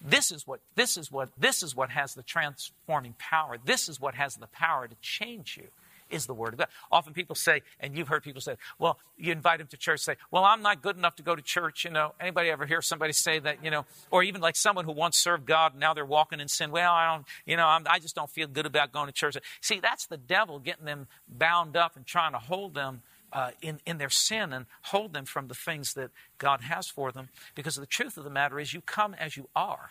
This 0.00 0.30
is 0.30 0.46
what 0.46 0.60
this 0.74 0.96
is 0.96 1.10
what 1.10 1.30
this 1.36 1.62
is 1.62 1.74
what 1.74 1.90
has 1.90 2.14
the 2.14 2.22
transforming 2.22 3.14
power. 3.18 3.56
This 3.64 3.88
is 3.88 4.00
what 4.00 4.14
has 4.14 4.36
the 4.36 4.46
power 4.46 4.86
to 4.86 4.94
change 5.00 5.56
you 5.56 5.68
is 6.12 6.26
the 6.26 6.34
Word 6.34 6.54
of 6.54 6.58
God. 6.58 6.68
Often 6.90 7.14
people 7.14 7.34
say, 7.34 7.62
and 7.80 7.96
you've 7.96 8.08
heard 8.08 8.22
people 8.22 8.40
say, 8.40 8.56
well, 8.78 8.98
you 9.16 9.32
invite 9.32 9.58
them 9.58 9.66
to 9.68 9.76
church, 9.76 10.00
say, 10.00 10.16
well, 10.30 10.44
I'm 10.44 10.62
not 10.62 10.82
good 10.82 10.96
enough 10.96 11.16
to 11.16 11.22
go 11.22 11.34
to 11.34 11.42
church. 11.42 11.84
You 11.84 11.90
know, 11.90 12.14
anybody 12.20 12.50
ever 12.50 12.66
hear 12.66 12.82
somebody 12.82 13.12
say 13.12 13.38
that, 13.38 13.64
you 13.64 13.70
know, 13.70 13.84
or 14.10 14.22
even 14.22 14.40
like 14.40 14.56
someone 14.56 14.84
who 14.84 14.92
once 14.92 15.16
served 15.16 15.46
God 15.46 15.72
and 15.72 15.80
now 15.80 15.94
they're 15.94 16.04
walking 16.04 16.40
in 16.40 16.48
sin. 16.48 16.70
Well, 16.70 16.92
I 16.92 17.14
don't, 17.14 17.26
you 17.46 17.56
know, 17.56 17.66
I'm, 17.66 17.84
I 17.88 17.98
just 17.98 18.14
don't 18.14 18.30
feel 18.30 18.46
good 18.46 18.66
about 18.66 18.92
going 18.92 19.06
to 19.06 19.12
church. 19.12 19.36
See, 19.60 19.80
that's 19.80 20.06
the 20.06 20.16
devil 20.16 20.58
getting 20.58 20.84
them 20.84 21.06
bound 21.28 21.76
up 21.76 21.96
and 21.96 22.06
trying 22.06 22.32
to 22.32 22.38
hold 22.38 22.74
them 22.74 23.02
uh, 23.32 23.50
in, 23.62 23.80
in 23.86 23.98
their 23.98 24.10
sin 24.10 24.52
and 24.52 24.66
hold 24.82 25.12
them 25.12 25.24
from 25.24 25.48
the 25.48 25.54
things 25.54 25.94
that 25.94 26.10
God 26.38 26.60
has 26.62 26.86
for 26.88 27.12
them. 27.12 27.30
Because 27.54 27.76
the 27.76 27.86
truth 27.86 28.16
of 28.16 28.24
the 28.24 28.30
matter 28.30 28.60
is, 28.60 28.74
you 28.74 28.80
come 28.82 29.14
as 29.14 29.36
you 29.36 29.48
are. 29.56 29.90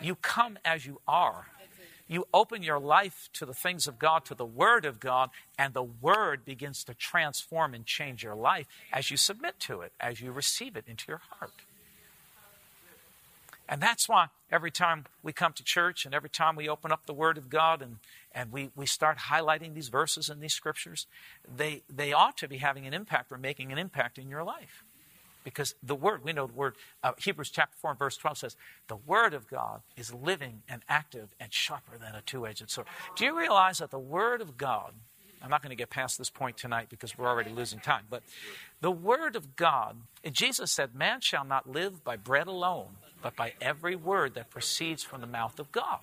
You 0.00 0.14
come 0.16 0.58
as 0.64 0.86
you 0.86 1.00
are. 1.08 1.46
You 2.08 2.26
open 2.32 2.62
your 2.62 2.80
life 2.80 3.28
to 3.34 3.44
the 3.44 3.54
things 3.54 3.86
of 3.86 3.98
God, 3.98 4.24
to 4.24 4.34
the 4.34 4.46
Word 4.46 4.86
of 4.86 4.98
God, 4.98 5.28
and 5.58 5.74
the 5.74 5.82
Word 5.82 6.44
begins 6.44 6.82
to 6.84 6.94
transform 6.94 7.74
and 7.74 7.84
change 7.84 8.22
your 8.22 8.34
life 8.34 8.66
as 8.92 9.10
you 9.10 9.18
submit 9.18 9.60
to 9.60 9.82
it, 9.82 9.92
as 10.00 10.20
you 10.20 10.32
receive 10.32 10.74
it 10.74 10.84
into 10.88 11.04
your 11.08 11.20
heart. 11.30 11.52
And 13.68 13.82
that's 13.82 14.08
why 14.08 14.28
every 14.50 14.70
time 14.70 15.04
we 15.22 15.34
come 15.34 15.52
to 15.52 15.62
church 15.62 16.06
and 16.06 16.14
every 16.14 16.30
time 16.30 16.56
we 16.56 16.68
open 16.68 16.90
up 16.90 17.04
the 17.04 17.12
Word 17.12 17.36
of 17.36 17.50
God 17.50 17.82
and, 17.82 17.98
and 18.34 18.50
we, 18.50 18.70
we 18.74 18.86
start 18.86 19.18
highlighting 19.30 19.74
these 19.74 19.88
verses 19.88 20.30
and 20.30 20.40
these 20.40 20.54
scriptures, 20.54 21.06
they, 21.46 21.82
they 21.94 22.14
ought 22.14 22.38
to 22.38 22.48
be 22.48 22.56
having 22.56 22.86
an 22.86 22.94
impact 22.94 23.30
or 23.30 23.36
making 23.36 23.70
an 23.70 23.76
impact 23.76 24.16
in 24.16 24.30
your 24.30 24.42
life. 24.42 24.84
Because 25.44 25.74
the 25.82 25.94
Word, 25.94 26.24
we 26.24 26.32
know 26.32 26.46
the 26.46 26.52
Word, 26.52 26.74
uh, 27.02 27.12
Hebrews 27.18 27.50
chapter 27.50 27.76
4 27.80 27.90
and 27.90 27.98
verse 27.98 28.16
12 28.16 28.38
says, 28.38 28.56
the 28.88 28.96
Word 28.96 29.34
of 29.34 29.48
God 29.48 29.82
is 29.96 30.12
living 30.12 30.62
and 30.68 30.82
active 30.88 31.28
and 31.40 31.52
sharper 31.52 31.96
than 31.98 32.14
a 32.14 32.22
two 32.22 32.46
edged 32.46 32.70
sword. 32.70 32.86
Do 33.16 33.24
you 33.24 33.38
realize 33.38 33.78
that 33.78 33.90
the 33.90 33.98
Word 33.98 34.40
of 34.40 34.56
God, 34.56 34.92
I'm 35.42 35.50
not 35.50 35.62
going 35.62 35.70
to 35.70 35.76
get 35.76 35.90
past 35.90 36.18
this 36.18 36.30
point 36.30 36.56
tonight 36.56 36.88
because 36.90 37.16
we're 37.16 37.28
already 37.28 37.50
losing 37.50 37.78
time, 37.78 38.04
but 38.10 38.22
the 38.80 38.90
Word 38.90 39.36
of 39.36 39.56
God, 39.56 39.96
Jesus 40.30 40.72
said, 40.72 40.94
Man 40.94 41.20
shall 41.20 41.44
not 41.44 41.68
live 41.68 42.04
by 42.04 42.16
bread 42.16 42.46
alone, 42.46 42.96
but 43.22 43.36
by 43.36 43.54
every 43.60 43.96
word 43.96 44.34
that 44.34 44.50
proceeds 44.50 45.02
from 45.02 45.20
the 45.20 45.26
mouth 45.26 45.58
of 45.58 45.72
God. 45.72 46.00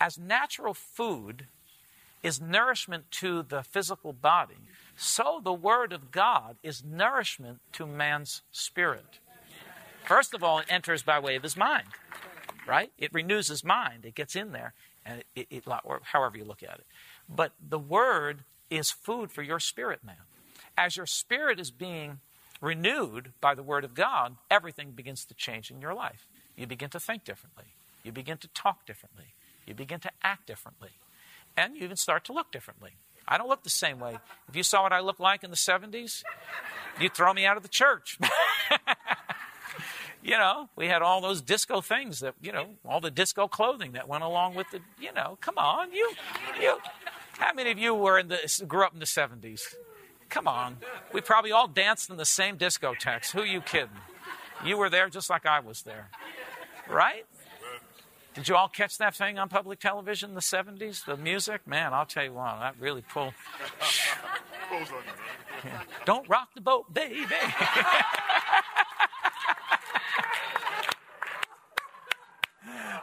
As 0.00 0.18
natural 0.18 0.74
food 0.74 1.46
is 2.22 2.40
nourishment 2.40 3.10
to 3.10 3.42
the 3.42 3.62
physical 3.62 4.12
body, 4.12 4.56
so 5.02 5.40
the 5.42 5.52
Word 5.52 5.92
of 5.92 6.10
God 6.10 6.56
is 6.62 6.84
nourishment 6.84 7.58
to 7.72 7.86
man's 7.86 8.42
spirit. 8.52 9.18
First 10.04 10.32
of 10.32 10.42
all, 10.42 10.60
it 10.60 10.66
enters 10.68 11.02
by 11.02 11.18
way 11.18 11.34
of 11.36 11.42
his 11.42 11.56
mind, 11.56 11.88
right? 12.66 12.92
It 12.98 13.12
renews 13.12 13.48
his 13.48 13.64
mind, 13.64 14.04
it 14.04 14.14
gets 14.14 14.36
in 14.36 14.52
there, 14.52 14.74
and 15.04 15.24
it, 15.34 15.46
it, 15.50 15.64
however 16.04 16.36
you 16.36 16.44
look 16.44 16.62
at 16.62 16.78
it. 16.78 16.86
But 17.28 17.52
the 17.60 17.78
Word 17.78 18.44
is 18.70 18.90
food 18.90 19.32
for 19.32 19.42
your 19.42 19.58
spirit, 19.58 20.04
man. 20.04 20.16
As 20.78 20.96
your 20.96 21.06
spirit 21.06 21.58
is 21.58 21.70
being 21.70 22.20
renewed 22.60 23.32
by 23.40 23.54
the 23.54 23.62
Word 23.62 23.84
of 23.84 23.94
God, 23.94 24.36
everything 24.50 24.92
begins 24.92 25.24
to 25.26 25.34
change 25.34 25.70
in 25.70 25.80
your 25.80 25.94
life. 25.94 26.26
You 26.56 26.66
begin 26.66 26.90
to 26.90 27.00
think 27.00 27.24
differently. 27.24 27.74
You 28.04 28.12
begin 28.12 28.38
to 28.38 28.48
talk 28.48 28.86
differently. 28.86 29.34
You 29.66 29.74
begin 29.74 30.00
to 30.00 30.10
act 30.22 30.46
differently. 30.46 30.90
And 31.56 31.76
you 31.76 31.84
even 31.84 31.96
start 31.96 32.24
to 32.26 32.32
look 32.32 32.52
differently. 32.52 32.92
I 33.26 33.38
don't 33.38 33.48
look 33.48 33.62
the 33.62 33.70
same 33.70 34.00
way. 34.00 34.18
If 34.48 34.56
you 34.56 34.62
saw 34.62 34.82
what 34.82 34.92
I 34.92 35.00
looked 35.00 35.20
like 35.20 35.44
in 35.44 35.50
the 35.50 35.56
70s, 35.56 36.22
you'd 37.00 37.14
throw 37.14 37.32
me 37.32 37.46
out 37.46 37.56
of 37.56 37.62
the 37.62 37.68
church. 37.68 38.18
you 40.22 40.32
know, 40.32 40.68
we 40.76 40.88
had 40.88 41.02
all 41.02 41.20
those 41.20 41.40
disco 41.40 41.80
things 41.80 42.20
that, 42.20 42.34
you 42.40 42.52
know, 42.52 42.70
all 42.84 43.00
the 43.00 43.10
disco 43.10 43.48
clothing 43.48 43.92
that 43.92 44.08
went 44.08 44.24
along 44.24 44.54
with 44.54 44.70
the, 44.70 44.80
you 45.00 45.12
know, 45.12 45.38
come 45.40 45.58
on, 45.58 45.92
you, 45.92 46.12
you. 46.60 46.78
How 47.38 47.52
many 47.54 47.70
of 47.70 47.78
you 47.78 47.94
were 47.94 48.18
in 48.18 48.28
the, 48.28 48.64
grew 48.66 48.84
up 48.84 48.92
in 48.92 49.00
the 49.00 49.06
70s? 49.06 49.62
Come 50.28 50.48
on. 50.48 50.78
We 51.12 51.20
probably 51.20 51.52
all 51.52 51.68
danced 51.68 52.08
in 52.08 52.16
the 52.16 52.24
same 52.24 52.56
discotheques. 52.56 53.32
Who 53.32 53.42
you 53.42 53.60
kidding? 53.60 53.90
You 54.64 54.78
were 54.78 54.88
there 54.88 55.08
just 55.08 55.28
like 55.28 55.44
I 55.44 55.60
was 55.60 55.82
there. 55.82 56.08
Right? 56.88 57.26
Did 58.34 58.48
you 58.48 58.56
all 58.56 58.68
catch 58.68 58.96
that 58.98 59.14
thing 59.14 59.38
on 59.38 59.48
public 59.48 59.78
television 59.78 60.30
in 60.30 60.34
the 60.34 60.40
70s? 60.40 61.04
The 61.04 61.16
music? 61.16 61.66
Man, 61.66 61.92
I'll 61.92 62.06
tell 62.06 62.24
you 62.24 62.32
what, 62.32 62.58
that 62.60 62.76
really 62.78 63.02
pulled. 63.02 63.34
Yeah. 65.64 65.82
Don't 66.06 66.28
rock 66.28 66.48
the 66.54 66.60
boat, 66.60 66.92
baby. 66.92 67.16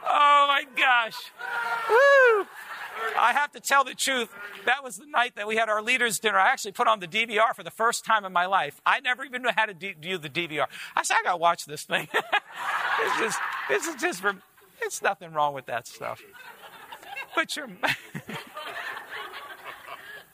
oh 0.04 0.46
my 0.48 0.64
gosh. 0.76 1.16
Woo! 1.88 2.46
I 3.18 3.32
have 3.32 3.52
to 3.52 3.60
tell 3.60 3.84
the 3.84 3.94
truth. 3.94 4.28
That 4.66 4.82
was 4.84 4.96
the 4.96 5.06
night 5.06 5.36
that 5.36 5.46
we 5.46 5.56
had 5.56 5.68
our 5.68 5.82
leaders' 5.82 6.18
dinner. 6.18 6.38
I 6.38 6.48
actually 6.48 6.72
put 6.72 6.86
on 6.86 7.00
the 7.00 7.06
DVR 7.06 7.54
for 7.54 7.62
the 7.62 7.70
first 7.70 8.04
time 8.04 8.24
in 8.24 8.32
my 8.32 8.46
life. 8.46 8.80
I 8.84 9.00
never 9.00 9.24
even 9.24 9.42
knew 9.42 9.50
how 9.54 9.66
to 9.66 9.74
do 9.74 10.18
the 10.18 10.28
DVR. 10.28 10.66
I 10.94 11.02
said, 11.02 11.16
I 11.20 11.22
got 11.22 11.32
to 11.32 11.38
watch 11.38 11.64
this 11.66 11.84
thing. 11.84 12.08
it's 13.00 13.18
just, 13.18 13.38
this 13.68 13.86
is 13.86 13.94
just 14.00 14.20
for, 14.20 14.34
it's 14.82 15.02
nothing 15.02 15.32
wrong 15.32 15.54
with 15.54 15.66
that 15.66 15.86
stuff. 15.86 16.22
But 17.34 17.56
your, 17.56 17.68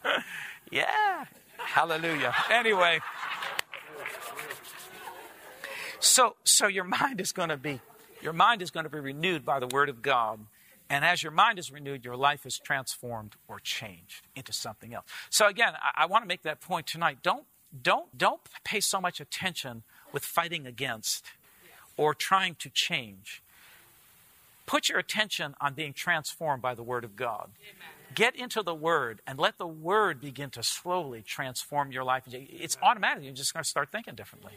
yeah, 0.71 1.25
hallelujah. 1.59 2.35
Anyway, 2.51 3.01
so 6.01 6.37
so 6.45 6.67
your 6.67 6.85
mind 6.85 7.21
is 7.21 7.33
going 7.33 7.51
to 7.51 7.57
be, 7.57 7.81
your 8.23 8.33
mind 8.33 8.63
is 8.63 8.71
going 8.71 8.85
to 8.85 8.91
be 8.91 9.01
renewed 9.01 9.45
by 9.45 9.61
the 9.61 9.67
Word 9.67 9.89
of 9.89 10.03
God. 10.03 10.41
And 10.89 11.05
as 11.05 11.23
your 11.23 11.33
mind 11.33 11.59
is 11.59 11.73
renewed, 11.73 12.05
your 12.05 12.17
life 12.17 12.47
is 12.47 12.59
transformed 12.59 13.35
or 13.49 13.59
changed 13.59 14.23
into 14.37 14.53
something 14.53 14.95
else. 14.95 15.07
So 15.31 15.49
again, 15.49 15.73
I, 15.83 16.05
I 16.05 16.07
want 16.07 16.23
to 16.23 16.29
make 16.29 16.43
that 16.43 16.61
point 16.61 16.87
tonight. 16.87 17.19
Don't 17.23 17.45
don't 17.83 18.17
don't 18.17 18.41
pay 18.65 18.81
so 18.81 19.01
much 19.01 19.21
attention 19.21 19.83
with 20.13 20.25
fighting 20.25 20.67
against 20.67 21.25
or 21.97 22.15
trying 22.15 22.55
to 22.57 22.71
change. 22.71 23.43
Put 24.67 24.89
your 24.89 24.99
attention 24.99 25.55
on 25.61 25.75
being 25.75 25.93
transformed 25.93 26.63
by 26.63 26.75
the 26.75 26.83
Word 26.83 27.05
of 27.05 27.17
God. 27.17 27.53
Amen. 27.61 28.15
Get 28.15 28.35
into 28.37 28.63
the 28.63 28.75
Word 28.75 29.21
and 29.27 29.39
let 29.39 29.59
the 29.59 29.67
Word 29.67 30.21
begin 30.21 30.51
to 30.51 30.63
slowly 30.63 31.23
transform 31.23 31.93
your 31.93 32.05
life. 32.05 32.25
It's 32.27 32.77
automatic. 32.83 33.25
You're 33.25 33.33
just 33.33 33.53
going 33.53 33.63
to 33.63 33.69
start 33.69 33.91
thinking 33.93 34.15
differently. 34.15 34.53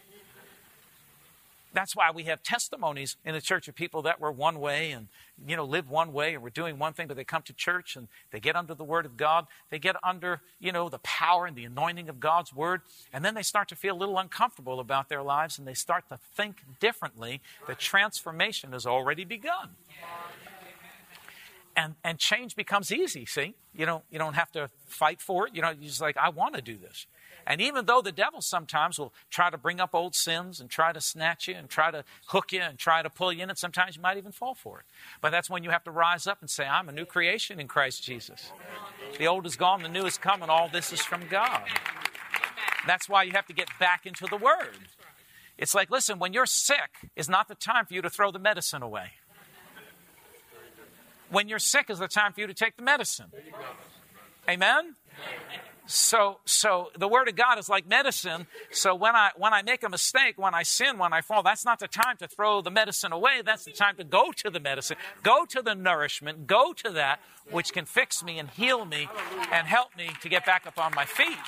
That's 1.79 1.95
why 1.95 2.11
we 2.11 2.23
have 2.23 2.43
testimonies 2.43 3.15
in 3.23 3.33
the 3.33 3.39
church 3.39 3.69
of 3.69 3.73
people 3.73 4.01
that 4.01 4.19
were 4.19 4.33
one 4.33 4.59
way 4.59 4.91
and, 4.91 5.07
you 5.47 5.55
know, 5.55 5.63
live 5.63 5.89
one 5.89 6.11
way 6.11 6.33
and 6.33 6.43
were 6.43 6.49
doing 6.49 6.77
one 6.77 6.91
thing, 6.91 7.07
but 7.07 7.15
they 7.15 7.23
come 7.23 7.41
to 7.43 7.53
church 7.53 7.95
and 7.95 8.09
they 8.31 8.41
get 8.41 8.57
under 8.57 8.73
the 8.73 8.83
Word 8.83 9.05
of 9.05 9.15
God. 9.15 9.47
They 9.69 9.79
get 9.79 9.95
under, 10.03 10.41
you 10.59 10.73
know, 10.73 10.89
the 10.89 10.99
power 10.99 11.45
and 11.45 11.55
the 11.55 11.63
anointing 11.63 12.09
of 12.09 12.19
God's 12.19 12.53
Word. 12.53 12.81
And 13.13 13.23
then 13.23 13.33
they 13.33 13.43
start 13.43 13.69
to 13.69 13.77
feel 13.77 13.95
a 13.95 13.97
little 13.97 14.19
uncomfortable 14.19 14.81
about 14.81 15.07
their 15.07 15.23
lives 15.23 15.57
and 15.57 15.65
they 15.65 15.73
start 15.73 16.09
to 16.09 16.19
think 16.35 16.57
differently. 16.81 17.39
The 17.65 17.75
transformation 17.75 18.73
has 18.73 18.85
already 18.85 19.23
begun. 19.23 19.69
And, 21.77 21.95
and 22.03 22.19
change 22.19 22.57
becomes 22.57 22.91
easy, 22.91 23.25
see? 23.25 23.55
You 23.73 23.85
don't, 23.85 24.03
you 24.11 24.19
don't 24.19 24.33
have 24.33 24.51
to 24.51 24.69
fight 24.87 25.21
for 25.21 25.47
it. 25.47 25.55
You 25.55 25.61
know, 25.61 25.69
you're 25.69 25.87
just 25.87 26.01
like, 26.01 26.17
I 26.17 26.27
want 26.27 26.55
to 26.55 26.61
do 26.61 26.75
this. 26.75 27.07
And 27.47 27.61
even 27.61 27.85
though 27.85 28.01
the 28.01 28.11
devil 28.11 28.41
sometimes 28.41 28.99
will 28.99 29.13
try 29.29 29.49
to 29.49 29.57
bring 29.57 29.79
up 29.79 29.95
old 29.95 30.13
sins 30.15 30.59
and 30.59 30.69
try 30.69 30.93
to 30.93 31.01
snatch 31.01 31.47
you 31.47 31.55
and 31.55 31.67
try 31.67 31.89
to 31.89 32.03
hook 32.27 32.51
you 32.51 32.61
and 32.61 32.77
try 32.77 33.01
to 33.01 33.09
pull 33.09 33.33
you 33.33 33.41
in, 33.41 33.49
and 33.49 33.57
sometimes 33.57 33.95
you 33.95 34.01
might 34.01 34.17
even 34.17 34.31
fall 34.31 34.53
for 34.53 34.79
it. 34.79 34.85
But 35.21 35.31
that's 35.31 35.49
when 35.49 35.63
you 35.63 35.71
have 35.71 35.83
to 35.85 35.91
rise 35.91 36.27
up 36.27 36.41
and 36.41 36.49
say, 36.49 36.65
I'm 36.65 36.89
a 36.89 36.91
new 36.91 37.05
creation 37.05 37.59
in 37.59 37.67
Christ 37.67 38.03
Jesus. 38.03 38.51
The 39.17 39.27
old 39.27 39.45
is 39.45 39.55
gone, 39.55 39.81
the 39.81 39.89
new 39.89 40.05
is 40.05 40.17
coming. 40.17 40.49
All 40.49 40.69
this 40.69 40.93
is 40.93 41.01
from 41.01 41.27
God. 41.27 41.63
That's 42.85 43.09
why 43.09 43.23
you 43.23 43.31
have 43.31 43.47
to 43.47 43.53
get 43.53 43.69
back 43.79 44.05
into 44.05 44.25
the 44.27 44.37
Word. 44.37 44.77
It's 45.57 45.75
like, 45.75 45.89
listen, 45.91 46.19
when 46.19 46.33
you're 46.33 46.45
sick, 46.45 47.11
is 47.15 47.27
not 47.27 47.47
the 47.47 47.55
time 47.55 47.85
for 47.85 47.93
you 47.93 48.01
to 48.01 48.09
throw 48.09 48.31
the 48.31 48.39
medicine 48.39 48.81
away. 48.81 49.11
When 51.29 51.47
you're 51.47 51.59
sick 51.59 51.89
is 51.89 51.99
the 51.99 52.07
time 52.07 52.33
for 52.33 52.41
you 52.41 52.47
to 52.47 52.53
take 52.53 52.77
the 52.77 52.83
medicine. 52.83 53.31
Amen? 54.49 54.95
So, 55.91 56.37
so 56.45 56.91
the 56.95 57.07
word 57.07 57.29
of 57.29 57.35
God 57.35 57.57
is 57.57 57.67
like 57.67 57.89
medicine. 57.89 58.45
So 58.69 58.93
when 58.93 59.15
I 59.15 59.31
when 59.35 59.55
I 59.55 59.63
make 59.63 59.81
a 59.81 59.89
mistake, 59.89 60.37
when 60.37 60.53
I 60.53 60.61
sin, 60.61 60.99
when 60.99 61.13
I 61.13 61.21
fall, 61.21 61.41
that's 61.41 61.65
not 61.65 61.79
the 61.79 61.87
time 61.87 62.15
to 62.17 62.27
throw 62.27 62.61
the 62.61 62.69
medicine 62.69 63.11
away. 63.11 63.41
That's 63.43 63.65
the 63.65 63.71
time 63.71 63.95
to 63.95 64.03
go 64.03 64.31
to 64.31 64.51
the 64.51 64.59
medicine, 64.59 64.97
go 65.23 65.45
to 65.45 65.63
the 65.63 65.73
nourishment, 65.73 66.45
go 66.45 66.73
to 66.73 66.91
that 66.91 67.19
which 67.49 67.73
can 67.73 67.85
fix 67.85 68.23
me 68.23 68.37
and 68.37 68.51
heal 68.51 68.85
me 68.85 69.09
and 69.51 69.65
help 69.65 69.97
me 69.97 70.11
to 70.21 70.29
get 70.29 70.45
back 70.45 70.67
up 70.67 70.77
on 70.77 70.93
my 70.93 71.05
feet. 71.05 71.39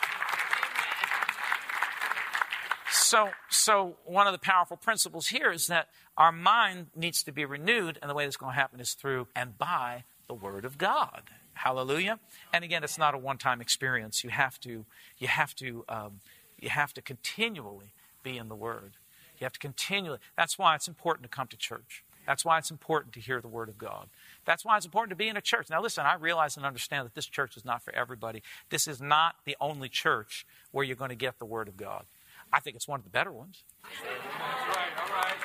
So, 2.90 3.30
so 3.50 3.98
one 4.06 4.26
of 4.26 4.34
the 4.34 4.40
powerful 4.40 4.76
principles 4.76 5.28
here 5.28 5.52
is 5.52 5.68
that 5.68 5.90
our 6.18 6.32
mind 6.32 6.88
needs 6.96 7.22
to 7.24 7.32
be 7.32 7.46
renewed, 7.46 8.00
and 8.02 8.10
the 8.10 8.16
way 8.16 8.26
that's 8.26 8.38
going 8.38 8.54
to 8.54 8.60
happen 8.60 8.80
is 8.80 8.94
through 8.94 9.28
and 9.36 9.56
by 9.58 10.06
the 10.28 10.34
Word 10.34 10.66
of 10.66 10.80
God. 10.80 11.30
Hallelujah. 11.54 12.20
And 12.54 12.64
again, 12.64 12.84
it's 12.84 12.98
not 12.98 13.14
a 13.14 13.18
one-time 13.18 13.62
experience. 13.62 14.24
You 14.24 14.30
have 14.32 14.60
to, 14.62 14.86
you 15.18 15.28
have 15.28 15.56
to, 15.56 15.86
um, 15.90 16.22
you 16.60 16.70
have 16.70 16.94
to 16.94 17.02
continually 17.02 17.94
be 18.24 18.38
in 18.38 18.50
the 18.50 18.56
Word. 18.56 18.94
You 19.40 19.46
have 19.46 19.54
to 19.54 19.60
continually. 19.60 20.20
That's 20.38 20.58
why 20.58 20.76
it's 20.76 20.88
important 20.88 21.24
to 21.24 21.30
come 21.36 21.48
to 21.48 21.58
church. 21.58 22.04
That's 22.28 22.46
why 22.46 22.60
it's 22.60 22.70
important 22.70 23.14
to 23.14 23.20
hear 23.20 23.42
the 23.42 23.48
Word 23.48 23.70
of 23.70 23.78
God. 23.78 24.08
That's 24.46 24.64
why 24.64 24.78
it's 24.78 24.86
important 24.86 25.10
to 25.10 25.16
be 25.16 25.28
in 25.28 25.36
a 25.36 25.42
church. 25.42 25.70
Now, 25.70 25.82
listen, 25.82 26.06
I 26.06 26.14
realize 26.16 26.56
and 26.56 26.66
understand 26.66 27.06
that 27.06 27.16
this 27.16 27.26
church 27.26 27.58
is 27.58 27.66
not 27.66 27.84
for 27.84 27.94
everybody. 27.96 28.44
This 28.70 28.88
is 28.88 29.02
not 29.02 29.36
the 29.46 29.58
only 29.60 29.90
church 29.90 30.46
where 30.72 30.86
you're 30.86 30.96
going 30.96 31.10
to 31.10 31.16
get 31.16 31.40
the 31.40 31.46
Word 31.46 31.68
of 31.68 31.78
God. 31.78 32.06
I 32.54 32.60
think 32.60 32.76
it's 32.76 32.88
one 32.88 33.00
of 33.00 33.04
the 33.04 33.10
better 33.10 33.32
ones. 33.32 33.64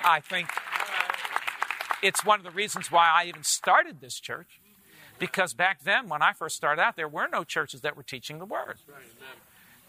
I 0.05 0.21
think 0.21 0.49
it's 2.03 2.25
one 2.25 2.39
of 2.39 2.45
the 2.45 2.51
reasons 2.51 2.93
why 2.93 3.09
I 3.09 3.27
even 3.27 3.43
started 3.43 4.01
this 4.01 4.21
church. 4.21 4.61
Because 5.19 5.55
back 5.55 5.83
then, 5.85 6.09
when 6.09 6.23
I 6.23 6.33
first 6.33 6.57
started 6.57 6.83
out, 6.83 6.97
there 6.97 7.09
were 7.09 7.29
no 7.29 7.45
churches 7.45 7.81
that 7.83 7.97
were 7.97 8.03
teaching 8.03 8.39
the 8.39 8.45
word. 8.45 8.77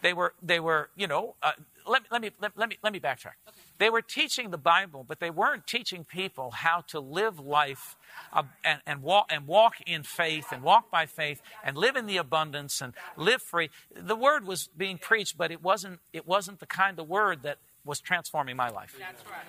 They 0.02 0.14
were, 0.14 0.34
they 0.42 0.60
were, 0.60 0.90
you 0.96 1.08
know, 1.08 1.36
uh, 1.42 1.54
let, 1.88 2.04
let, 2.12 2.22
me, 2.22 2.30
let, 2.40 2.56
let, 2.56 2.70
me, 2.70 2.78
let 2.84 2.94
me 2.94 3.00
backtrack. 3.00 3.34
Okay. 3.48 3.58
They 3.80 3.90
were 3.90 4.02
teaching 4.02 4.52
the 4.52 4.58
Bible, 4.58 5.04
but 5.08 5.20
they 5.20 5.30
weren't 5.30 5.66
teaching 5.66 6.04
people 6.04 6.52
how 6.52 6.82
to 6.90 7.00
live 7.00 7.40
life 7.40 7.96
uh, 8.32 8.44
and, 8.64 8.80
and, 8.86 9.02
walk, 9.02 9.32
and 9.32 9.48
walk 9.48 9.76
in 9.86 10.04
faith 10.04 10.52
and 10.52 10.62
walk 10.62 10.92
by 10.92 11.08
faith 11.08 11.42
and 11.64 11.78
live 11.78 11.96
in 11.96 12.06
the 12.06 12.18
abundance 12.18 12.80
and 12.80 12.94
live 13.16 13.42
free. 13.42 13.70
The 13.96 14.16
word 14.16 14.46
was 14.46 14.70
being 14.78 14.98
preached, 14.98 15.38
but 15.38 15.52
it 15.52 15.64
wasn't, 15.64 16.00
it 16.14 16.28
wasn't 16.28 16.60
the 16.60 16.68
kind 16.68 17.00
of 17.00 17.08
word 17.08 17.42
that 17.44 17.58
was 17.84 18.00
transforming 18.00 18.56
my 18.56 18.70
life. 18.70 18.96
That's 19.00 19.24
right. 19.26 19.42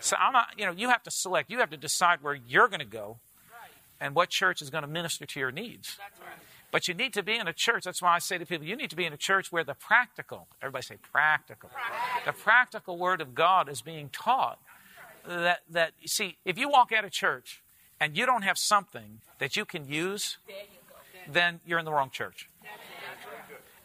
So 0.00 0.16
I'm 0.18 0.32
not, 0.32 0.48
you 0.56 0.66
know, 0.66 0.72
you 0.72 0.88
have 0.88 1.02
to 1.04 1.10
select, 1.10 1.50
you 1.50 1.58
have 1.58 1.70
to 1.70 1.76
decide 1.76 2.22
where 2.22 2.34
you're 2.34 2.68
going 2.68 2.80
to 2.80 2.84
go 2.84 3.18
and 4.00 4.14
what 4.14 4.30
church 4.30 4.62
is 4.62 4.70
going 4.70 4.82
to 4.82 4.88
minister 4.88 5.26
to 5.26 5.40
your 5.40 5.50
needs. 5.50 5.98
But 6.70 6.88
you 6.88 6.94
need 6.94 7.12
to 7.14 7.22
be 7.22 7.36
in 7.36 7.46
a 7.48 7.52
church. 7.52 7.84
That's 7.84 8.02
why 8.02 8.14
I 8.14 8.18
say 8.18 8.38
to 8.38 8.46
people, 8.46 8.66
you 8.66 8.76
need 8.76 8.90
to 8.90 8.96
be 8.96 9.06
in 9.06 9.12
a 9.12 9.16
church 9.16 9.50
where 9.52 9.64
the 9.64 9.74
practical, 9.74 10.48
everybody 10.60 10.82
say 10.82 10.96
practical, 11.12 11.70
the 12.24 12.32
practical 12.32 12.98
word 12.98 13.20
of 13.20 13.34
God 13.34 13.68
is 13.68 13.82
being 13.82 14.08
taught. 14.10 14.58
That, 15.26 15.60
that 15.70 15.92
you 16.00 16.08
see, 16.08 16.36
if 16.44 16.58
you 16.58 16.68
walk 16.68 16.92
out 16.92 17.04
of 17.04 17.10
church 17.10 17.62
and 18.00 18.16
you 18.16 18.26
don't 18.26 18.42
have 18.42 18.58
something 18.58 19.20
that 19.38 19.56
you 19.56 19.64
can 19.64 19.86
use, 19.88 20.38
then 21.32 21.60
you're 21.66 21.78
in 21.78 21.84
the 21.84 21.92
wrong 21.92 22.10
church. 22.10 22.48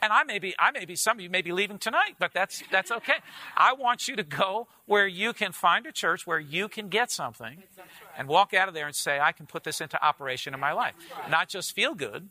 And 0.02 0.12
I 0.12 0.24
may 0.24 0.40
be, 0.40 0.56
I 0.58 0.72
may 0.72 0.86
be, 0.86 0.96
some 0.96 1.18
of 1.18 1.24
you 1.24 1.30
may 1.30 1.44
be 1.44 1.52
leaving 1.52 1.78
tonight, 1.78 2.16
but 2.18 2.34
that's, 2.34 2.64
that's 2.72 2.92
okay. 2.92 3.18
I 3.56 3.74
want 3.74 4.08
you 4.08 4.16
to 4.16 4.24
go 4.24 4.68
where 4.88 5.06
you 5.06 5.32
can 5.32 5.52
find 5.52 5.86
a 5.86 5.92
church 5.92 6.26
where 6.26 6.40
you 6.40 6.68
can 6.68 6.90
get 6.90 7.12
something 7.12 7.62
and 8.18 8.28
walk 8.28 8.52
out 8.54 8.68
of 8.68 8.74
there 8.74 8.88
and 8.88 8.96
say, 8.96 9.20
I 9.20 9.32
can 9.32 9.46
put 9.46 9.64
this 9.64 9.80
into 9.80 10.04
operation 10.04 10.56
in 10.56 10.60
my 10.60 10.72
life. 10.72 10.96
Not 11.30 11.50
just 11.50 11.74
feel 11.74 11.94
good. 11.94 12.30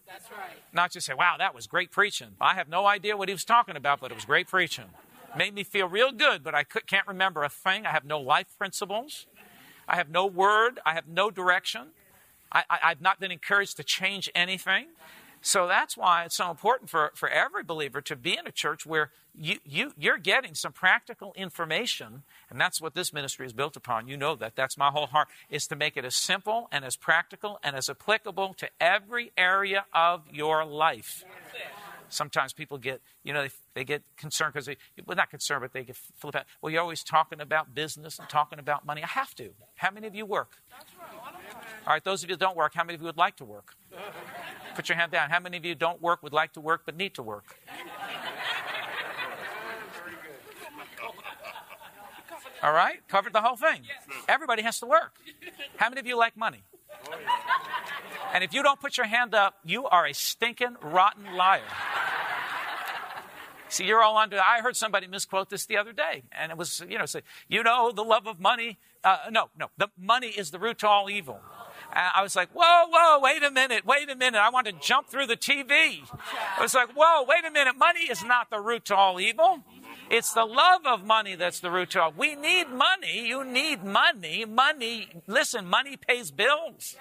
Not 0.73 0.91
just 0.91 1.07
say, 1.07 1.15
wow, 1.15 1.37
that 1.39 1.55
was 1.55 1.69
great 1.69 1.93
preaching. 1.93 2.31
I 2.41 2.55
have 2.55 2.69
no 2.69 2.87
idea 2.87 3.17
what 3.17 3.29
he 3.29 3.35
was 3.35 3.45
talking 3.45 3.77
about, 3.77 4.01
but 4.01 4.11
it 4.11 4.15
was 4.17 4.25
great 4.25 4.49
preaching. 4.49 4.87
Made 5.37 5.55
me 5.55 5.63
feel 5.63 5.87
real 5.87 6.11
good, 6.11 6.43
but 6.43 6.57
I 6.57 6.65
can't 6.65 7.07
remember 7.07 7.45
a 7.45 7.49
thing. 7.49 7.87
I 7.87 7.91
have 7.91 8.05
no 8.05 8.19
life 8.19 8.49
principles. 8.59 9.27
I 9.87 9.95
have 9.95 10.11
no 10.11 10.27
word. 10.27 10.81
I 10.85 10.95
have 10.95 11.07
no 11.07 11.31
direction. 11.31 11.89
I, 12.53 12.65
have 12.69 13.01
not 13.01 13.21
been 13.21 13.31
encouraged 13.31 13.77
to 13.77 13.85
change 13.85 14.29
anything. 14.35 14.87
So 15.43 15.67
that's 15.67 15.97
why 15.97 16.25
it's 16.25 16.37
so 16.37 16.51
important 16.51 16.91
for, 16.91 17.13
for 17.15 17.29
every 17.29 17.63
believer 17.63 18.01
to 18.03 18.17
be 18.17 18.37
in 18.37 18.47
a 18.47 18.53
church 18.53 18.85
where 18.85 19.11
you, 19.35 19.59
you, 19.65 19.93
you're 19.97 20.19
getting 20.19 20.55
some 20.55 20.73
practical 20.73 21.33
information. 21.35 22.25
And 22.51 22.61
that's 22.61 22.81
what 22.81 22.95
this 22.95 23.13
ministry 23.13 23.47
is 23.47 23.55
built 23.55 23.75
upon. 23.75 24.07
You 24.07 24.19
know 24.19 24.37
that. 24.37 24.55
That's 24.55 24.77
my 24.77 24.91
whole 24.91 25.07
heart, 25.07 25.29
is 25.49 25.67
to 25.69 25.77
make 25.77 25.97
it 25.97 26.05
as 26.05 26.15
simple 26.15 26.69
and 26.71 26.85
as 26.85 26.97
practical 26.97 27.59
and 27.63 27.75
as 27.75 27.89
applicable 27.89 28.55
to 28.55 28.69
every 28.81 29.33
area 29.39 29.87
of 29.95 30.25
your 30.31 30.65
life. 30.65 31.25
Sometimes 32.11 32.53
people 32.53 32.77
get, 32.77 33.01
you 33.23 33.33
know, 33.33 33.43
they, 33.43 33.51
they 33.75 33.85
get 33.85 34.03
concerned 34.17 34.53
because 34.53 34.67
they, 34.67 34.77
well, 35.07 35.17
not 35.17 35.31
concerned, 35.31 35.63
but 35.63 35.73
they 35.73 35.85
get 35.85 35.97
flip 35.97 36.35
out. 36.35 36.45
Well, 36.61 36.73
you're 36.73 36.83
always 36.83 37.05
talking 37.05 37.41
about 37.41 37.73
business 37.73 38.19
and 38.19 38.29
talking 38.29 38.59
about 38.59 38.85
money. 38.85 39.03
I 39.03 39.07
have 39.07 39.35
to. 39.37 39.51
How 39.77 39.93
many 39.93 40.09
of 40.09 40.15
you 40.15 40.27
work? 40.27 40.59
All 41.87 41.95
right, 41.95 42.05
those 42.05 42.23
of 42.23 42.31
you 42.31 42.37
that 42.37 42.41
don't 42.41 42.57
work, 42.57 42.73
how 42.75 42.85
many 42.85 42.95
of 42.95 43.01
you 43.01 43.07
would 43.07 43.17
like 43.17 43.37
to 43.37 43.45
work? 43.45 43.75
Put 44.75 44.89
your 44.89 44.97
hand 44.97 45.13
down. 45.13 45.31
How 45.31 45.41
many 45.41 45.57
of 45.57 45.65
you 45.65 45.75
don't 45.75 46.01
work, 46.01 46.23
would 46.23 46.33
like 46.33 46.53
to 46.53 46.61
work, 46.61 46.83
but 46.85 46.97
need 46.97 47.15
to 47.15 47.23
work? 47.23 47.59
All 52.63 52.73
right, 52.73 53.01
covered 53.09 53.33
the 53.33 53.41
whole 53.41 53.57
thing. 53.57 53.83
Everybody 54.29 54.63
has 54.63 54.79
to 54.81 54.87
work. 54.87 55.17
How 55.77 55.89
many 55.89 56.01
of 56.01 56.07
you 56.07 56.17
like 56.17 56.37
money? 56.37 56.63
And 58.35 58.45
if 58.45 58.53
you 58.53 58.63
don't 58.63 58.79
put 58.79 58.97
your 58.97 59.07
hand 59.07 59.35
up, 59.35 59.55
you 59.65 59.87
are 59.87 60.07
a 60.07 60.13
stinking, 60.13 60.77
rotten 60.83 61.35
liar. 61.35 61.63
See, 63.69 63.85
you're 63.85 64.03
all 64.03 64.19
under. 64.19 64.39
I 64.39 64.61
heard 64.61 64.77
somebody 64.77 65.07
misquote 65.07 65.49
this 65.49 65.65
the 65.65 65.77
other 65.77 65.93
day, 65.93 66.25
and 66.33 66.51
it 66.51 66.59
was, 66.59 66.83
you 66.89 66.99
know, 66.99 67.07
say, 67.07 67.23
you 67.49 67.63
know, 67.63 67.93
the 67.93 68.03
love 68.03 68.27
of 68.27 68.41
money. 68.41 68.79
Uh, 69.03 69.19
no, 69.31 69.49
no, 69.59 69.71
the 69.79 69.89
money 69.97 70.29
is 70.29 70.51
the 70.51 70.59
root 70.59 70.81
to 70.81 70.89
all 70.89 71.09
evil. 71.09 71.41
And 71.93 72.09
I 72.15 72.23
was 72.23 72.37
like, 72.37 72.51
whoa, 72.53 72.87
whoa, 72.89 73.21
wait 73.21 73.43
a 73.43 73.51
minute, 73.51 73.85
wait 73.85 74.09
a 74.09 74.17
minute. 74.17 74.39
I 74.39 74.51
want 74.51 74.67
to 74.67 74.73
jump 74.73 75.09
through 75.09 75.27
the 75.27 75.37
TV. 75.37 76.01
I 76.57 76.63
was 76.63 76.75
like, 76.75 76.91
whoa, 76.95 77.25
wait 77.27 77.45
a 77.45 77.51
minute. 77.51 77.77
Money 77.77 78.01
is 78.01 78.23
not 78.25 78.51
the 78.51 78.61
root 78.61 78.85
to 78.87 78.97
all 78.97 79.21
evil. 79.21 79.61
It's 80.11 80.33
the 80.33 80.45
love 80.45 80.87
of 80.87 81.05
money 81.05 81.37
that's 81.37 81.61
the 81.61 81.71
root 81.71 81.91
to 81.91 82.03
all. 82.03 82.13
We 82.17 82.35
need 82.35 82.69
money. 82.69 83.29
You 83.29 83.45
need 83.45 83.85
money. 83.85 84.45
Money, 84.45 85.09
listen, 85.27 85.67
money 85.67 85.97
pays 85.97 86.31
bills. 86.31 86.97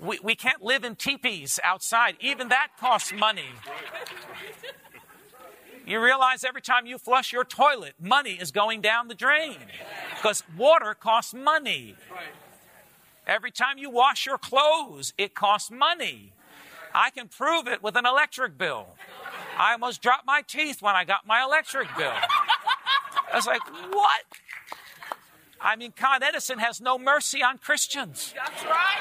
We, 0.00 0.18
we 0.22 0.34
can't 0.34 0.62
live 0.62 0.84
in 0.84 0.96
teepees 0.96 1.58
outside. 1.64 2.16
Even 2.20 2.48
that 2.48 2.68
costs 2.78 3.12
money. 3.12 3.44
You 5.86 6.02
realize 6.02 6.44
every 6.44 6.60
time 6.60 6.84
you 6.84 6.98
flush 6.98 7.32
your 7.32 7.44
toilet, 7.44 7.94
money 7.98 8.32
is 8.32 8.50
going 8.50 8.82
down 8.82 9.08
the 9.08 9.14
drain 9.14 9.56
because 10.16 10.42
water 10.56 10.94
costs 10.94 11.32
money. 11.32 11.96
Every 13.28 13.50
time 13.50 13.76
you 13.76 13.90
wash 13.90 14.24
your 14.24 14.38
clothes, 14.38 15.12
it 15.18 15.34
costs 15.34 15.70
money. 15.70 16.32
I 16.94 17.10
can 17.10 17.28
prove 17.28 17.68
it 17.68 17.82
with 17.82 17.94
an 17.94 18.06
electric 18.06 18.56
bill. 18.56 18.86
I 19.58 19.72
almost 19.72 20.00
dropped 20.00 20.26
my 20.26 20.40
teeth 20.40 20.80
when 20.80 20.96
I 20.96 21.04
got 21.04 21.26
my 21.26 21.42
electric 21.42 21.88
bill. 21.94 22.14
I 23.30 23.36
was 23.36 23.46
like, 23.46 23.60
what? 23.92 24.22
I 25.60 25.76
mean, 25.76 25.92
Con 25.94 26.22
Edison 26.22 26.58
has 26.58 26.80
no 26.80 26.98
mercy 26.98 27.42
on 27.42 27.58
Christians. 27.58 28.32
That's 28.34 28.64
right. 28.64 28.98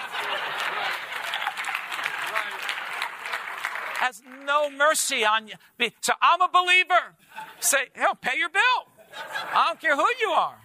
Has 3.99 4.21
no 4.45 4.69
mercy 4.69 5.23
on 5.23 5.47
you. 5.47 5.53
So 6.01 6.13
I'm 6.21 6.41
a 6.41 6.49
believer. 6.49 7.15
Say, 7.61 7.87
hell, 7.93 8.15
pay 8.15 8.37
your 8.37 8.49
bill. 8.49 8.61
I 9.53 9.67
don't 9.67 9.79
care 9.79 9.95
who 9.95 10.05
you 10.19 10.29
are. 10.29 10.57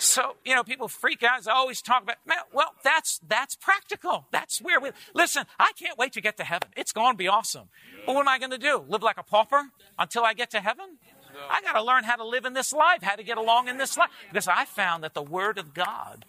So, 0.00 0.36
you 0.46 0.54
know, 0.54 0.64
people 0.64 0.88
freak 0.88 1.22
out. 1.22 1.46
I 1.46 1.52
always 1.52 1.82
talk 1.82 2.02
about, 2.02 2.16
man, 2.26 2.38
well, 2.54 2.72
that's, 2.82 3.20
that's 3.28 3.54
practical. 3.54 4.26
That's 4.32 4.58
where 4.58 4.80
we, 4.80 4.92
listen, 5.14 5.44
I 5.58 5.72
can't 5.78 5.98
wait 5.98 6.14
to 6.14 6.22
get 6.22 6.38
to 6.38 6.44
heaven. 6.44 6.70
It's 6.74 6.90
going 6.90 7.12
to 7.12 7.18
be 7.18 7.28
awesome. 7.28 7.68
But 8.06 8.14
what 8.14 8.22
am 8.22 8.28
I 8.28 8.38
going 8.38 8.50
to 8.50 8.58
do? 8.58 8.82
Live 8.88 9.02
like 9.02 9.18
a 9.18 9.22
pauper 9.22 9.64
until 9.98 10.24
I 10.24 10.32
get 10.32 10.50
to 10.52 10.60
heaven? 10.60 10.96
I 11.50 11.60
got 11.60 11.74
to 11.74 11.82
learn 11.82 12.04
how 12.04 12.16
to 12.16 12.24
live 12.24 12.46
in 12.46 12.54
this 12.54 12.72
life, 12.72 13.02
how 13.02 13.14
to 13.14 13.22
get 13.22 13.36
along 13.36 13.68
in 13.68 13.76
this 13.76 13.98
life. 13.98 14.08
Because 14.30 14.48
I 14.48 14.64
found 14.64 15.04
that 15.04 15.12
the 15.12 15.22
Word 15.22 15.58
of 15.58 15.74
God 15.74 16.24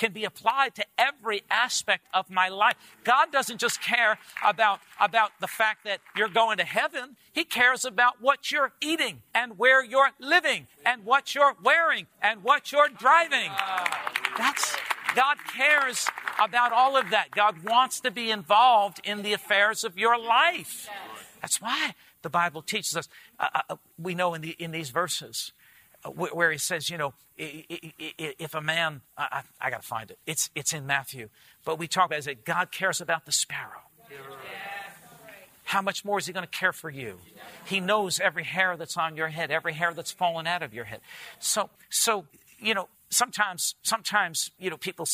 can 0.00 0.12
be 0.12 0.24
applied 0.24 0.74
to 0.74 0.84
every 0.96 1.42
aspect 1.50 2.06
of 2.14 2.30
my 2.30 2.48
life. 2.48 2.74
God 3.04 3.30
doesn't 3.30 3.58
just 3.58 3.82
care 3.82 4.18
about, 4.42 4.80
about 4.98 5.32
the 5.40 5.46
fact 5.46 5.84
that 5.84 6.00
you're 6.16 6.26
going 6.26 6.56
to 6.56 6.64
heaven. 6.64 7.16
He 7.34 7.44
cares 7.44 7.84
about 7.84 8.14
what 8.18 8.50
you're 8.50 8.72
eating 8.80 9.20
and 9.34 9.58
where 9.58 9.84
you're 9.84 10.12
living 10.18 10.68
and 10.86 11.04
what 11.04 11.34
you're 11.34 11.54
wearing 11.62 12.06
and 12.22 12.42
what 12.42 12.72
you're 12.72 12.88
driving. 12.88 13.50
That's, 14.38 14.74
God 15.14 15.36
cares 15.54 16.08
about 16.42 16.72
all 16.72 16.96
of 16.96 17.10
that. 17.10 17.30
God 17.32 17.62
wants 17.62 18.00
to 18.00 18.10
be 18.10 18.30
involved 18.30 19.02
in 19.04 19.20
the 19.20 19.34
affairs 19.34 19.84
of 19.84 19.98
your 19.98 20.18
life. 20.18 20.88
That's 21.42 21.60
why 21.60 21.94
the 22.22 22.30
Bible 22.30 22.62
teaches 22.62 22.96
us. 22.96 23.06
Uh, 23.38 23.48
uh, 23.68 23.76
we 23.98 24.14
know 24.14 24.32
in, 24.32 24.40
the, 24.40 24.56
in 24.58 24.70
these 24.70 24.88
verses 24.88 25.52
where 26.04 26.50
he 26.50 26.58
says, 26.58 26.88
you 26.88 26.98
know, 26.98 27.14
if 27.36 28.54
a 28.54 28.60
man, 28.60 29.02
I, 29.16 29.42
I 29.60 29.70
got 29.70 29.82
to 29.82 29.88
find 29.88 30.10
it. 30.10 30.18
It's, 30.26 30.50
it's 30.54 30.72
in 30.72 30.86
Matthew. 30.86 31.28
But 31.64 31.78
we 31.78 31.88
talk 31.88 32.06
about 32.06 32.20
it, 32.20 32.24
that 32.24 32.44
God 32.44 32.72
cares 32.72 33.00
about 33.00 33.26
the 33.26 33.32
sparrow. 33.32 33.82
How 35.64 35.82
much 35.82 36.04
more 36.04 36.18
is 36.18 36.26
he 36.26 36.32
going 36.32 36.46
to 36.46 36.50
care 36.50 36.72
for 36.72 36.90
you? 36.90 37.18
He 37.64 37.80
knows 37.80 38.18
every 38.18 38.44
hair 38.44 38.76
that's 38.76 38.96
on 38.96 39.16
your 39.16 39.28
head, 39.28 39.50
every 39.50 39.74
hair 39.74 39.94
that's 39.94 40.10
fallen 40.10 40.46
out 40.46 40.62
of 40.62 40.74
your 40.74 40.84
head. 40.84 41.00
So, 41.38 41.70
so 41.90 42.26
you 42.58 42.74
know, 42.74 42.88
sometimes, 43.10 43.74
sometimes, 43.82 44.50
you 44.58 44.70
know, 44.70 44.76
people. 44.76 45.06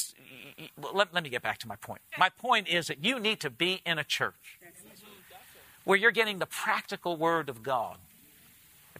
Let, 0.94 1.12
let 1.12 1.22
me 1.22 1.29
get 1.29 1.42
back 1.42 1.59
to 1.59 1.68
my 1.68 1.77
point. 1.77 2.01
My 2.18 2.31
point 2.31 2.68
is 2.68 2.87
that 2.87 3.05
you 3.05 3.20
need 3.20 3.40
to 3.40 3.51
be 3.51 3.83
in 3.85 3.99
a 3.99 4.05
church 4.05 4.59
where 5.85 5.99
you're 5.99 6.11
getting 6.11 6.38
the 6.38 6.46
practical 6.46 7.16
word 7.16 7.51
of 7.51 7.62
God 7.62 7.99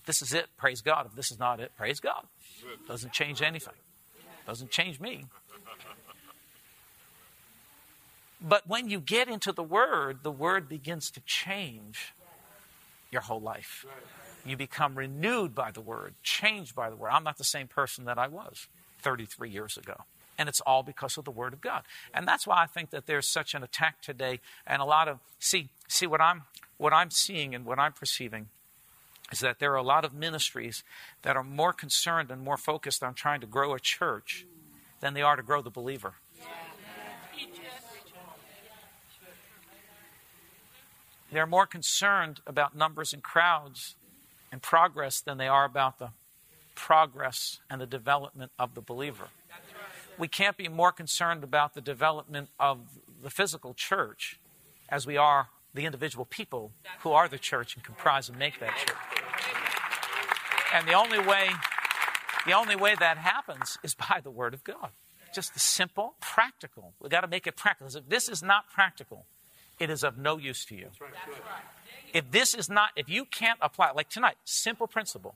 this 0.07 0.23
is 0.23 0.33
it, 0.33 0.47
praise 0.57 0.81
God. 0.81 1.07
If 1.07 1.15
this 1.15 1.31
is 1.31 1.39
not 1.39 1.61
it, 1.61 1.73
praise 1.77 2.01
God. 2.01 2.25
Doesn't 2.89 3.13
change 3.13 3.43
anything. 3.43 3.75
Doesn't 4.47 4.71
change 4.71 5.01
me. 5.01 5.27
But 8.41 8.69
when 8.69 8.89
you 8.89 9.01
get 9.01 9.29
into 9.29 9.53
the 9.53 9.63
Word, 9.63 10.21
the 10.23 10.31
Word 10.31 10.69
begins 10.69 11.11
to 11.13 11.21
change 11.21 12.15
your 13.11 13.23
whole 13.23 13.41
life. 13.41 13.85
You 14.45 14.57
become 14.57 14.95
renewed 14.95 15.55
by 15.55 15.73
the 15.73 15.81
Word, 15.81 16.15
changed 16.23 16.75
by 16.75 16.89
the 16.89 16.97
Word. 16.97 17.11
I'm 17.11 17.25
not 17.25 17.39
the 17.39 17.45
same 17.45 17.67
person 17.67 18.05
that 18.05 18.19
I 18.19 18.29
was 18.29 18.69
33 19.03 19.51
years 19.51 19.77
ago. 19.77 20.03
And 20.39 20.49
it's 20.49 20.61
all 20.61 20.83
because 20.83 21.17
of 21.17 21.25
the 21.25 21.31
Word 21.31 21.53
of 21.53 21.61
God. 21.61 21.83
And 22.15 22.29
that's 22.29 22.47
why 22.47 22.63
I 22.63 22.67
think 22.67 22.91
that 22.91 23.07
there's 23.07 23.27
such 23.27 23.55
an 23.55 23.65
attack 23.65 24.03
today 24.03 24.41
and 24.67 24.81
a 24.81 24.85
lot 24.85 25.09
of 25.09 25.19
see 25.41 25.71
see 25.89 26.07
what 26.07 26.21
I'm 26.21 26.43
what 26.77 26.93
I'm 26.93 27.11
seeing 27.11 27.55
and 27.55 27.65
what 27.65 27.79
I'm 27.79 27.95
perceiving 27.95 28.49
is 29.33 29.41
that 29.41 29.59
there 29.59 29.73
are 29.73 29.77
a 29.77 29.83
lot 29.83 30.05
of 30.05 30.15
ministries 30.15 30.85
that 31.23 31.37
are 31.37 31.43
more 31.43 31.73
concerned 31.73 32.31
and 32.31 32.43
more 32.43 32.57
focused 32.57 33.03
on 33.03 33.15
trying 33.15 33.41
to 33.41 33.47
grow 33.47 33.75
a 33.75 33.81
church 33.81 34.47
than 35.01 35.15
they 35.15 35.23
are 35.23 35.37
to 35.37 35.43
grow 35.43 35.63
the 35.63 35.71
believer. 35.71 36.15
They're 41.33 41.47
more 41.47 41.67
concerned 41.67 42.41
about 42.47 42.77
numbers 42.77 43.13
and 43.13 43.23
crowds 43.23 43.97
and 44.53 44.63
progress 44.63 45.21
than 45.21 45.39
they 45.39 45.49
are 45.49 45.65
about 45.65 45.99
the 45.99 46.11
progress 46.77 47.59
and 47.69 47.81
the 47.81 47.87
development 47.87 48.53
of 48.59 48.75
the 48.75 48.81
believer. 48.81 49.29
We 50.19 50.29
can't 50.29 50.57
be 50.57 50.69
more 50.69 50.93
concerned 50.93 51.43
about 51.43 51.75
the 51.75 51.81
development 51.81 52.51
of 52.61 52.79
the 53.23 53.31
physical 53.31 53.75
church 53.75 54.39
as 54.89 55.07
we 55.07 55.17
are 55.17 55.49
the 55.75 55.85
individual 55.85 56.25
people 56.25 56.73
who 57.01 57.13
are 57.13 57.29
the 57.29 57.39
church 57.39 57.75
and 57.75 57.85
comprise 57.85 58.29
and 58.29 58.39
make 58.39 58.61
that 58.61 58.77
church. 58.77 59.16
And 60.77 60.87
the 60.87 60.93
only 60.93 61.19
way, 61.19 61.49
the 62.45 62.53
only 62.53 62.77
way 62.77 62.95
that 63.01 63.17
happens 63.17 63.79
is 63.83 63.95
by 63.95 64.21
the 64.23 64.31
Word 64.31 64.53
of 64.53 64.63
God. 64.63 64.91
Just 65.35 65.55
the 65.55 65.61
simple, 65.61 66.17
practical. 66.21 66.93
We've 67.01 67.11
got 67.11 67.23
to 67.23 67.29
make 67.29 67.47
it 67.47 67.57
practical. 67.57 67.97
If 67.97 68.11
this 68.11 68.29
is 68.29 68.43
not 68.43 68.69
practical, 68.71 69.25
it 69.81 69.89
is 69.89 70.05
of 70.05 70.19
no 70.19 70.37
use 70.37 70.67
to 70.67 70.75
you. 70.75 70.89
If 72.13 72.31
this 72.31 72.55
is 72.55 72.69
not, 72.69 72.91
if 72.95 73.09
you 73.09 73.25
can't 73.25 73.59
apply, 73.63 73.93
like 73.93 74.11
tonight, 74.11 74.37
simple 74.45 74.87
principle. 74.87 75.35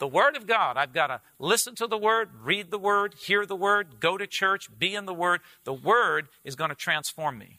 The 0.00 0.06
Word 0.06 0.36
of 0.36 0.46
God, 0.46 0.76
I've 0.76 0.92
got 0.92 1.06
to 1.06 1.20
listen 1.38 1.74
to 1.76 1.86
the 1.86 1.96
Word, 1.96 2.28
read 2.42 2.70
the 2.70 2.78
Word, 2.78 3.14
hear 3.14 3.46
the 3.46 3.56
Word, 3.56 4.00
go 4.00 4.18
to 4.18 4.26
church, 4.26 4.68
be 4.78 4.94
in 4.94 5.06
the 5.06 5.14
Word. 5.14 5.40
The 5.64 5.72
Word 5.72 6.28
is 6.44 6.56
going 6.56 6.70
to 6.70 6.76
transform 6.76 7.38
me. 7.38 7.58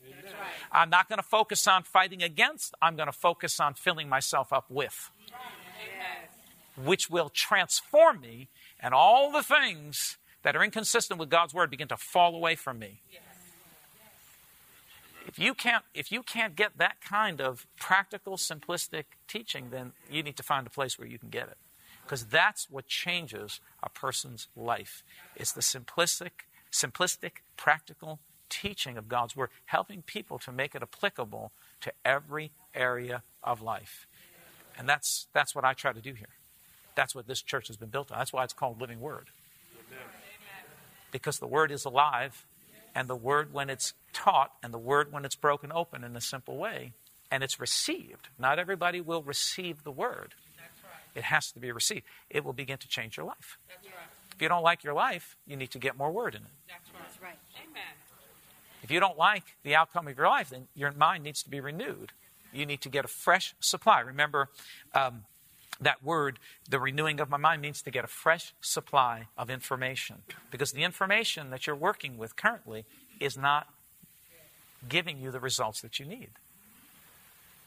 I'm 0.71 0.91
not 0.91 1.09
going 1.09 1.17
to 1.17 1.23
focus 1.23 1.67
on 1.67 1.81
fighting 1.81 2.21
against, 2.21 2.75
I'm 2.83 2.95
going 2.95 3.07
to 3.07 3.17
focus 3.17 3.59
on 3.59 3.73
filling 3.73 4.09
myself 4.09 4.53
up 4.53 4.65
with 4.69 5.09
which 6.75 7.09
will 7.09 7.29
transform 7.29 8.21
me, 8.21 8.49
and 8.79 8.93
all 8.93 9.31
the 9.31 9.43
things 9.43 10.17
that 10.43 10.55
are 10.55 10.63
inconsistent 10.63 11.19
with 11.19 11.29
God's 11.29 11.53
word 11.53 11.69
begin 11.69 11.87
to 11.87 11.97
fall 11.97 12.35
away 12.35 12.55
from 12.55 12.79
me. 12.79 13.01
If 15.27 15.39
you 15.39 15.53
can't 15.55 15.83
if 15.93 16.11
you 16.11 16.21
can't 16.21 16.55
get 16.55 16.77
that 16.77 17.01
kind 17.01 17.41
of 17.41 17.65
practical 17.79 18.37
simplistic 18.37 19.05
teaching 19.27 19.69
then 19.71 19.93
you 20.09 20.21
need 20.21 20.37
to 20.37 20.43
find 20.43 20.67
a 20.67 20.69
place 20.69 20.99
where 20.99 21.07
you 21.07 21.17
can 21.17 21.29
get 21.29 21.47
it. 21.47 21.57
Because 22.03 22.25
that's 22.25 22.69
what 22.69 22.85
changes 22.85 23.59
a 23.81 23.89
person's 23.89 24.47
life. 24.55 25.03
It's 25.35 25.51
the 25.51 25.61
simplistic 25.61 26.45
simplistic 26.71 27.41
practical 27.57 28.19
teaching 28.49 28.97
of 28.97 29.07
God's 29.07 29.35
Word, 29.35 29.49
helping 29.65 30.01
people 30.01 30.37
to 30.39 30.51
make 30.51 30.75
it 30.75 30.81
applicable 30.81 31.51
to 31.81 31.91
every 32.03 32.51
area 32.73 33.23
of 33.43 33.61
life. 33.61 34.07
And 34.77 34.87
that's, 34.87 35.27
that's 35.33 35.55
what 35.55 35.63
I 35.63 35.73
try 35.73 35.93
to 35.93 36.01
do 36.01 36.13
here. 36.13 36.34
That's 36.95 37.13
what 37.13 37.27
this 37.27 37.41
church 37.41 37.67
has 37.67 37.77
been 37.77 37.89
built 37.89 38.11
on. 38.11 38.17
That's 38.17 38.33
why 38.33 38.43
it's 38.43 38.53
called 38.53 38.81
Living 38.81 38.99
Word. 38.99 39.29
Because 41.11 41.39
the 41.39 41.47
Word 41.47 41.71
is 41.71 41.85
alive, 41.85 42.45
and 42.93 43.07
the 43.07 43.15
Word, 43.15 43.53
when 43.53 43.69
it's 43.69 43.93
taught, 44.13 44.51
and 44.63 44.73
the 44.73 44.79
Word, 44.79 45.11
when 45.11 45.25
it's 45.25 45.35
broken 45.35 45.71
open 45.71 46.03
in 46.03 46.15
a 46.15 46.21
simple 46.21 46.57
way, 46.57 46.93
and 47.31 47.43
it's 47.43 47.59
received. 47.59 48.29
Not 48.39 48.59
everybody 48.59 49.01
will 49.01 49.23
receive 49.23 49.83
the 49.83 49.91
Word. 49.91 50.35
It 51.13 51.23
has 51.23 51.51
to 51.53 51.59
be 51.59 51.71
received. 51.71 52.03
It 52.29 52.43
will 52.43 52.53
begin 52.53 52.77
to 52.77 52.87
change 52.87 53.15
your 53.15 53.25
life. 53.25 53.57
If 54.33 54.41
you 54.41 54.49
don't 54.49 54.63
like 54.63 54.83
your 54.83 54.93
life, 54.93 55.37
you 55.47 55.55
need 55.55 55.71
to 55.71 55.79
get 55.79 55.97
more 55.97 56.11
Word 56.11 56.35
in 56.35 56.41
it. 56.41 56.47
That's 56.67 57.21
right. 57.21 57.37
Amen. 57.63 57.83
If 58.83 58.91
you 58.91 58.99
don't 58.99 59.17
like 59.17 59.43
the 59.63 59.75
outcome 59.75 60.07
of 60.07 60.17
your 60.17 60.27
life, 60.27 60.49
then 60.49 60.67
your 60.75 60.91
mind 60.91 61.23
needs 61.23 61.41
to 61.43 61.49
be 61.49 61.59
renewed. 61.59 62.11
You 62.53 62.65
need 62.65 62.81
to 62.81 62.89
get 62.89 63.05
a 63.05 63.07
fresh 63.07 63.55
supply. 63.59 64.01
Remember, 64.01 64.49
um, 64.93 65.23
that 65.81 66.03
word, 66.03 66.39
the 66.69 66.79
renewing 66.79 67.19
of 67.19 67.29
my 67.29 67.37
mind, 67.37 67.61
means 67.61 67.81
to 67.81 67.91
get 67.91 68.03
a 68.03 68.07
fresh 68.07 68.53
supply 68.61 69.27
of 69.37 69.49
information. 69.49 70.23
Because 70.51 70.71
the 70.71 70.83
information 70.83 71.49
that 71.49 71.67
you're 71.67 71.75
working 71.75 72.17
with 72.17 72.35
currently 72.35 72.85
is 73.19 73.37
not 73.37 73.67
giving 74.87 75.19
you 75.19 75.31
the 75.31 75.39
results 75.39 75.81
that 75.81 75.99
you 75.99 76.05
need. 76.05 76.29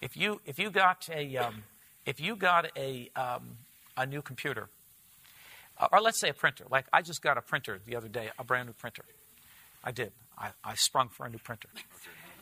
If 0.01 0.17
you, 0.17 0.41
if 0.47 0.59
you 0.59 0.71
got 0.71 1.09
a, 1.13 1.37
um, 1.37 1.65
if 2.07 2.21
you 2.21 2.37
got 2.37 2.71
a, 2.77 3.11
um, 3.17 3.59
a 3.97 4.07
new 4.07 4.23
computer, 4.23 4.69
uh, 5.79 5.89
or 5.93 6.01
let's 6.01 6.21
say 6.21 6.29
a 6.29 6.35
printer, 6.35 6.65
like 6.71 6.87
I 6.93 7.03
just 7.03 7.21
got 7.23 7.37
a 7.37 7.43
printer 7.43 7.81
the 7.85 7.97
other 7.97 8.09
day, 8.09 8.31
a 8.39 8.45
brand 8.45 8.67
new 8.67 8.73
printer. 8.73 9.05
I 9.83 9.91
did. 9.91 10.13
I, 10.37 10.51
I 10.65 10.75
sprung 10.75 11.09
for 11.09 11.27
a 11.27 11.31
new 11.31 11.39
printer. 11.39 11.69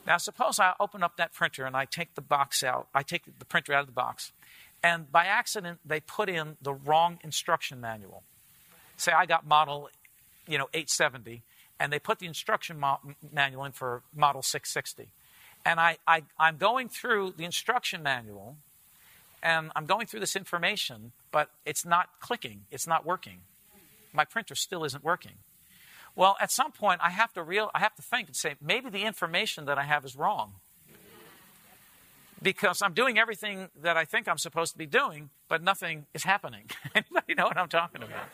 Now, 0.07 0.19
suppose 0.19 0.61
I 0.61 0.75
open 0.79 1.03
up 1.03 1.17
that 1.17 1.33
printer 1.33 1.65
and 1.65 1.77
I 1.77 1.85
take 1.85 2.15
the 2.15 2.21
box 2.21 2.63
out, 2.63 2.89
I 2.95 3.03
take 3.03 3.39
the 3.39 3.45
printer 3.45 3.73
out 3.73 3.81
of 3.81 3.87
the 3.87 3.93
box, 3.93 4.33
and 4.83 5.11
by 5.11 5.27
accident 5.27 5.81
they 5.85 6.01
put 6.01 6.29
in 6.29 6.57
the 6.61 6.75
wrong 6.75 7.19
instruction 7.23 7.81
manual. 7.81 8.23
Say 8.97 9.13
I 9.13 9.27
got 9.27 9.47
model, 9.47 9.91
you 10.47 10.59
know, 10.59 10.69
870, 10.73 11.43
and 11.79 11.93
they 11.93 11.99
put 11.99 12.19
the 12.19 12.27
instruction 12.27 12.79
mo- 12.79 13.01
manual 13.33 13.65
in 13.65 13.73
for 13.73 14.03
model 14.15 14.43
660. 14.43 15.09
And 15.65 15.81
I, 15.81 15.99
I, 16.07 16.23
I'm 16.39 16.57
going 16.57 16.89
through 16.89 17.35
the 17.37 17.45
instruction 17.45 18.03
manual, 18.03 18.57
and 19.43 19.71
I'm 19.77 19.87
going 19.87 20.07
through 20.07 20.21
this 20.21 20.37
information, 20.37 21.13
but 21.33 21.51
it's 21.65 21.85
not 21.85 22.09
clicking, 22.21 22.63
it's 22.71 22.87
not 22.87 23.05
working. 23.05 23.41
My 24.13 24.25
printer 24.25 24.55
still 24.55 24.85
isn't 24.85 25.05
working. 25.05 25.33
Well, 26.15 26.37
at 26.41 26.51
some 26.51 26.73
point, 26.73 27.01
I 27.05 27.11
have 27.11 27.35
to 27.35 27.43
real, 27.43 27.71
I 27.75 27.81
have 27.81 27.95
to 27.97 28.03
think 28.03 28.29
and 28.29 28.37
say, 28.37 28.55
maybe 28.63 28.89
the 28.89 29.03
information 29.03 29.67
that 29.67 29.77
I 29.77 29.83
have 29.83 30.05
is 30.05 30.17
wrong. 30.17 30.55
Because 32.43 32.83
I'm 32.83 32.93
doing 32.93 33.19
everything 33.19 33.71
that 33.83 33.97
I 33.97 34.05
think 34.05 34.29
I'm 34.29 34.39
supposed 34.39 34.73
to 34.73 34.79
be 34.79 34.87
doing, 34.87 35.31
but 35.49 35.63
nothing 35.63 36.07
is 36.13 36.25
happening. 36.25 36.65
Anybody 36.95 37.35
know 37.35 37.47
what 37.47 37.57
I'm 37.57 37.69
talking 37.69 38.03
about? 38.03 38.29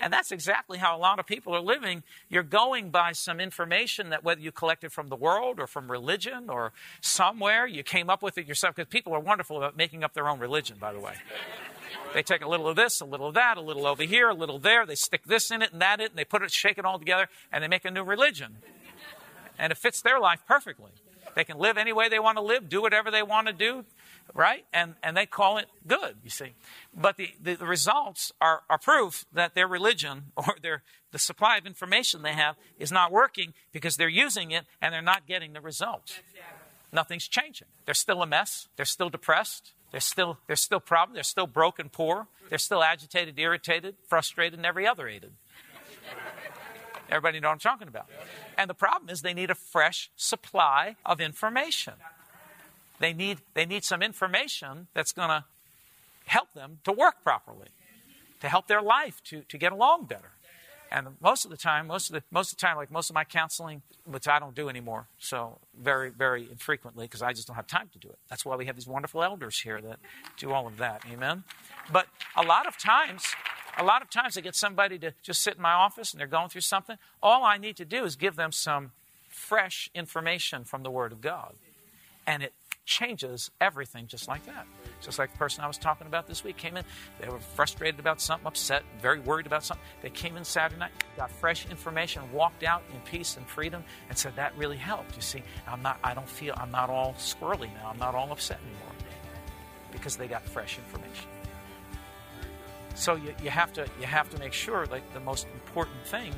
And 0.00 0.12
that's 0.12 0.30
exactly 0.30 0.78
how 0.78 0.96
a 0.96 1.00
lot 1.00 1.18
of 1.18 1.26
people 1.26 1.54
are 1.54 1.60
living. 1.60 2.02
You're 2.28 2.42
going 2.42 2.90
by 2.90 3.12
some 3.12 3.40
information 3.40 4.10
that 4.10 4.24
whether 4.24 4.40
you 4.40 4.52
collected 4.52 4.92
from 4.92 5.08
the 5.08 5.16
world 5.16 5.58
or 5.58 5.66
from 5.66 5.90
religion 5.90 6.50
or 6.50 6.72
somewhere, 7.00 7.66
you 7.66 7.82
came 7.82 8.10
up 8.10 8.22
with 8.22 8.36
it 8.38 8.46
yourself. 8.46 8.76
Because 8.76 8.90
people 8.90 9.14
are 9.14 9.20
wonderful 9.20 9.56
about 9.56 9.76
making 9.76 10.04
up 10.04 10.12
their 10.12 10.28
own 10.28 10.38
religion, 10.38 10.76
by 10.78 10.92
the 10.92 11.00
way. 11.00 11.14
They 12.14 12.22
take 12.22 12.42
a 12.42 12.48
little 12.48 12.68
of 12.68 12.76
this, 12.76 13.00
a 13.00 13.04
little 13.04 13.28
of 13.28 13.34
that, 13.34 13.56
a 13.56 13.60
little 13.60 13.86
over 13.86 14.02
here, 14.02 14.28
a 14.28 14.34
little 14.34 14.58
there. 14.58 14.86
They 14.86 14.94
stick 14.94 15.24
this 15.24 15.50
in 15.50 15.62
it 15.62 15.72
and 15.72 15.80
that 15.80 16.00
in 16.00 16.06
it, 16.06 16.10
and 16.10 16.18
they 16.18 16.24
put 16.24 16.42
it, 16.42 16.50
shake 16.50 16.78
it 16.78 16.84
all 16.84 16.98
together, 16.98 17.28
and 17.52 17.62
they 17.62 17.68
make 17.68 17.84
a 17.84 17.90
new 17.90 18.04
religion. 18.04 18.56
And 19.58 19.72
it 19.72 19.78
fits 19.78 20.02
their 20.02 20.20
life 20.20 20.42
perfectly. 20.46 20.92
They 21.36 21.44
can 21.44 21.58
live 21.58 21.76
any 21.76 21.92
way 21.92 22.08
they 22.08 22.18
want 22.18 22.38
to 22.38 22.42
live, 22.42 22.66
do 22.66 22.80
whatever 22.80 23.10
they 23.10 23.22
want 23.22 23.46
to 23.46 23.52
do, 23.52 23.84
right? 24.34 24.64
And, 24.72 24.94
and 25.02 25.14
they 25.14 25.26
call 25.26 25.58
it 25.58 25.66
good, 25.86 26.16
you 26.24 26.30
see. 26.30 26.54
But 26.94 27.18
the, 27.18 27.28
the, 27.40 27.56
the, 27.56 27.66
results 27.66 28.32
are, 28.40 28.62
are 28.70 28.78
proof 28.78 29.26
that 29.34 29.54
their 29.54 29.68
religion 29.68 30.24
or 30.36 30.56
their, 30.62 30.82
the 31.12 31.18
supply 31.18 31.58
of 31.58 31.66
information 31.66 32.22
they 32.22 32.32
have 32.32 32.56
is 32.78 32.90
not 32.90 33.12
working 33.12 33.52
because 33.70 33.98
they're 33.98 34.08
using 34.08 34.50
it 34.50 34.64
and 34.80 34.94
they're 34.94 35.02
not 35.02 35.26
getting 35.26 35.52
the 35.52 35.60
results. 35.60 36.20
Nothing's 36.90 37.28
changing. 37.28 37.68
They're 37.84 37.94
still 37.94 38.22
a 38.22 38.26
mess. 38.26 38.68
They're 38.76 38.86
still 38.86 39.10
depressed. 39.10 39.74
They're 39.90 40.00
still, 40.00 40.38
they're 40.46 40.56
still 40.56 40.80
problems. 40.80 41.16
They're 41.16 41.22
still 41.22 41.46
broken, 41.46 41.90
poor. 41.90 42.28
They're 42.48 42.56
still 42.56 42.82
agitated, 42.82 43.38
irritated, 43.38 43.96
frustrated, 44.08 44.58
and 44.58 44.64
every 44.64 44.86
other 44.86 45.06
aided. 45.06 45.32
Everybody 47.08 47.40
know 47.40 47.48
what 47.48 47.54
I'm 47.54 47.58
talking 47.58 47.88
about. 47.88 48.06
And 48.58 48.68
the 48.68 48.74
problem 48.74 49.10
is 49.10 49.22
they 49.22 49.34
need 49.34 49.50
a 49.50 49.54
fresh 49.54 50.10
supply 50.16 50.96
of 51.04 51.20
information. 51.20 51.94
They 52.98 53.12
need, 53.12 53.38
they 53.54 53.66
need 53.66 53.84
some 53.84 54.02
information 54.02 54.88
that's 54.94 55.12
going 55.12 55.28
to 55.28 55.44
help 56.26 56.52
them 56.54 56.78
to 56.84 56.92
work 56.92 57.22
properly, 57.22 57.68
to 58.40 58.48
help 58.48 58.66
their 58.66 58.82
life 58.82 59.22
to, 59.24 59.42
to 59.42 59.58
get 59.58 59.72
along 59.72 60.06
better. 60.06 60.30
And 60.90 61.08
most 61.20 61.44
of 61.44 61.50
the 61.50 61.56
time, 61.56 61.88
most 61.88 62.10
of 62.10 62.14
the 62.14 62.22
most 62.30 62.52
of 62.52 62.58
the 62.58 62.60
time, 62.60 62.76
like 62.76 62.92
most 62.92 63.10
of 63.10 63.14
my 63.14 63.24
counseling, 63.24 63.82
which 64.04 64.28
I 64.28 64.38
don't 64.38 64.54
do 64.54 64.68
anymore, 64.68 65.08
so 65.18 65.58
very, 65.76 66.10
very 66.10 66.48
infrequently 66.48 67.06
because 67.06 67.22
I 67.22 67.32
just 67.32 67.48
don't 67.48 67.56
have 67.56 67.66
time 67.66 67.88
to 67.92 67.98
do 67.98 68.08
it. 68.08 68.18
That's 68.30 68.44
why 68.44 68.54
we 68.54 68.66
have 68.66 68.76
these 68.76 68.86
wonderful 68.86 69.22
elders 69.22 69.58
here 69.58 69.80
that 69.80 69.98
do 70.38 70.52
all 70.52 70.66
of 70.66 70.76
that. 70.78 71.02
Amen. 71.12 71.42
But 71.92 72.06
a 72.36 72.42
lot 72.42 72.66
of 72.66 72.78
times, 72.78 73.34
a 73.78 73.84
lot 73.84 74.02
of 74.02 74.10
times 74.10 74.36
I 74.36 74.40
get 74.40 74.54
somebody 74.54 74.98
to 74.98 75.12
just 75.22 75.42
sit 75.42 75.56
in 75.56 75.62
my 75.62 75.72
office 75.72 76.12
and 76.12 76.20
they're 76.20 76.26
going 76.26 76.48
through 76.48 76.62
something. 76.62 76.96
All 77.22 77.44
I 77.44 77.58
need 77.58 77.76
to 77.76 77.84
do 77.84 78.04
is 78.04 78.16
give 78.16 78.36
them 78.36 78.52
some 78.52 78.92
fresh 79.28 79.90
information 79.94 80.64
from 80.64 80.82
the 80.82 80.90
Word 80.90 81.12
of 81.12 81.20
God. 81.20 81.54
And 82.26 82.42
it 82.42 82.52
changes 82.86 83.50
everything 83.60 84.06
just 84.06 84.28
like 84.28 84.46
that. 84.46 84.66
Just 85.00 85.18
like 85.18 85.32
the 85.32 85.38
person 85.38 85.62
I 85.62 85.66
was 85.66 85.76
talking 85.76 86.06
about 86.06 86.26
this 86.26 86.42
week 86.42 86.56
came 86.56 86.76
in, 86.76 86.84
they 87.20 87.28
were 87.28 87.38
frustrated 87.38 88.00
about 88.00 88.20
something, 88.20 88.46
upset, 88.46 88.82
very 89.02 89.20
worried 89.20 89.46
about 89.46 89.64
something. 89.64 89.84
They 90.02 90.10
came 90.10 90.36
in 90.36 90.44
Saturday 90.44 90.78
night, 90.78 90.92
got 91.16 91.30
fresh 91.30 91.66
information, 91.68 92.22
walked 92.32 92.62
out 92.62 92.82
in 92.94 93.00
peace 93.00 93.36
and 93.36 93.46
freedom, 93.46 93.84
and 94.08 94.16
said 94.16 94.34
that 94.36 94.56
really 94.56 94.76
helped. 94.76 95.16
You 95.16 95.22
see, 95.22 95.42
I'm 95.66 95.82
not, 95.82 95.98
I 96.02 96.14
don't 96.14 96.28
feel, 96.28 96.54
I'm 96.56 96.70
not 96.70 96.88
all 96.88 97.14
squirrely 97.18 97.72
now, 97.74 97.90
I'm 97.90 97.98
not 97.98 98.14
all 98.14 98.30
upset 98.32 98.58
anymore 98.62 98.92
because 99.92 100.16
they 100.16 100.28
got 100.28 100.44
fresh 100.44 100.78
information. 100.78 101.28
So 102.96 103.14
you, 103.14 103.34
you 103.42 103.50
have 103.50 103.72
to 103.74 103.86
you 104.00 104.06
have 104.06 104.28
to 104.30 104.38
make 104.38 104.52
sure 104.52 104.86
like 104.86 105.12
the 105.12 105.20
most 105.20 105.46
important 105.54 106.04
thing 106.06 106.34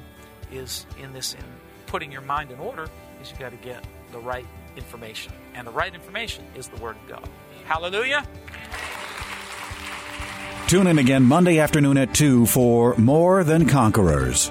is 0.52 0.86
in 1.00 1.12
this 1.12 1.34
in 1.34 1.44
putting 1.86 2.12
your 2.12 2.20
mind 2.20 2.50
in 2.50 2.58
order 2.58 2.88
is 3.22 3.30
you 3.30 3.38
got 3.38 3.50
to 3.50 3.56
get 3.56 3.84
the 4.12 4.18
right 4.18 4.46
information. 4.76 5.32
And 5.54 5.66
the 5.66 5.70
right 5.70 5.94
information 5.94 6.44
is 6.54 6.68
the 6.68 6.76
Word 6.76 6.96
of 6.96 7.08
God. 7.08 7.28
Hallelujah. 7.64 8.26
Tune 10.66 10.86
in 10.86 10.98
again 10.98 11.24
Monday 11.24 11.58
afternoon 11.58 11.96
at 11.96 12.12
2 12.14 12.46
for 12.46 12.94
More 12.96 13.42
Than 13.42 13.66
Conquerors. 13.66 14.50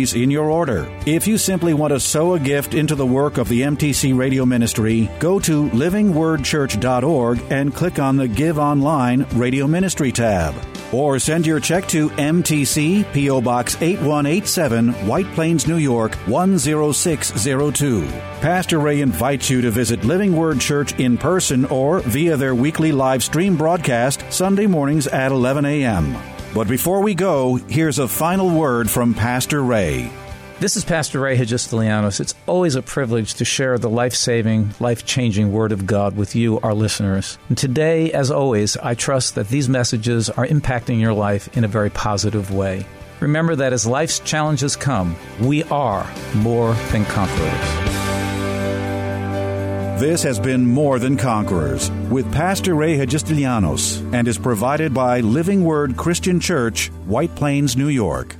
in 0.00 0.30
your 0.30 0.50
order. 0.50 0.90
If 1.06 1.26
you 1.26 1.36
simply 1.38 1.74
want 1.74 1.92
to 1.92 2.00
sow 2.00 2.34
a 2.34 2.40
gift 2.40 2.74
into 2.74 2.94
the 2.94 3.06
work 3.06 3.38
of 3.38 3.48
the 3.48 3.60
MTC 3.60 4.16
Radio 4.16 4.46
Ministry, 4.46 5.10
go 5.18 5.38
to 5.40 5.68
livingwordchurch.org 5.70 7.42
and 7.50 7.74
click 7.74 7.98
on 7.98 8.16
the 8.16 8.28
Give 8.28 8.58
Online 8.58 9.26
Radio 9.34 9.66
Ministry 9.66 10.12
tab. 10.12 10.54
Or 10.92 11.18
send 11.18 11.46
your 11.46 11.60
check 11.60 11.86
to 11.88 12.08
MTC 12.10 13.12
P.O. 13.12 13.40
Box 13.42 13.76
8187, 13.80 15.06
White 15.06 15.26
Plains, 15.34 15.68
New 15.68 15.76
York 15.76 16.16
10602. 16.26 18.06
Pastor 18.40 18.78
Ray 18.80 19.00
invites 19.00 19.50
you 19.50 19.60
to 19.60 19.70
visit 19.70 20.04
Living 20.04 20.34
Word 20.34 20.60
Church 20.60 20.98
in 20.98 21.16
person 21.18 21.64
or 21.66 22.00
via 22.00 22.36
their 22.36 22.54
weekly 22.54 22.90
live 22.90 23.22
stream 23.22 23.56
broadcast 23.56 24.24
Sunday 24.32 24.66
mornings 24.66 25.06
at 25.06 25.30
11 25.30 25.64
a.m. 25.64 26.16
But 26.52 26.66
before 26.66 27.00
we 27.00 27.14
go, 27.14 27.56
here's 27.56 28.00
a 28.00 28.08
final 28.08 28.50
word 28.50 28.90
from 28.90 29.14
Pastor 29.14 29.62
Ray. 29.62 30.10
This 30.58 30.76
is 30.76 30.84
Pastor 30.84 31.20
Ray 31.20 31.38
Hagistelianos. 31.38 32.18
It's 32.18 32.34
always 32.46 32.74
a 32.74 32.82
privilege 32.82 33.34
to 33.34 33.44
share 33.44 33.78
the 33.78 33.88
life 33.88 34.14
saving, 34.14 34.74
life 34.80 35.06
changing 35.06 35.52
Word 35.52 35.70
of 35.70 35.86
God 35.86 36.16
with 36.16 36.34
you, 36.34 36.58
our 36.60 36.74
listeners. 36.74 37.38
And 37.48 37.56
today, 37.56 38.12
as 38.12 38.32
always, 38.32 38.76
I 38.76 38.94
trust 38.94 39.36
that 39.36 39.48
these 39.48 39.68
messages 39.68 40.28
are 40.28 40.46
impacting 40.46 41.00
your 41.00 41.14
life 41.14 41.56
in 41.56 41.62
a 41.62 41.68
very 41.68 41.88
positive 41.88 42.52
way. 42.52 42.84
Remember 43.20 43.54
that 43.54 43.72
as 43.72 43.86
life's 43.86 44.18
challenges 44.18 44.74
come, 44.74 45.14
we 45.40 45.62
are 45.64 46.10
more 46.34 46.74
than 46.90 47.04
conquerors. 47.04 47.99
This 50.00 50.22
has 50.22 50.40
been 50.40 50.64
More 50.64 50.98
Than 50.98 51.18
Conquerors 51.18 51.90
with 52.08 52.32
Pastor 52.32 52.74
Ray 52.74 52.96
Hagistilianos 52.96 54.00
and 54.14 54.26
is 54.26 54.38
provided 54.38 54.94
by 54.94 55.20
Living 55.20 55.62
Word 55.62 55.94
Christian 55.94 56.40
Church, 56.40 56.86
White 57.04 57.34
Plains, 57.34 57.76
New 57.76 57.88
York. 57.88 58.34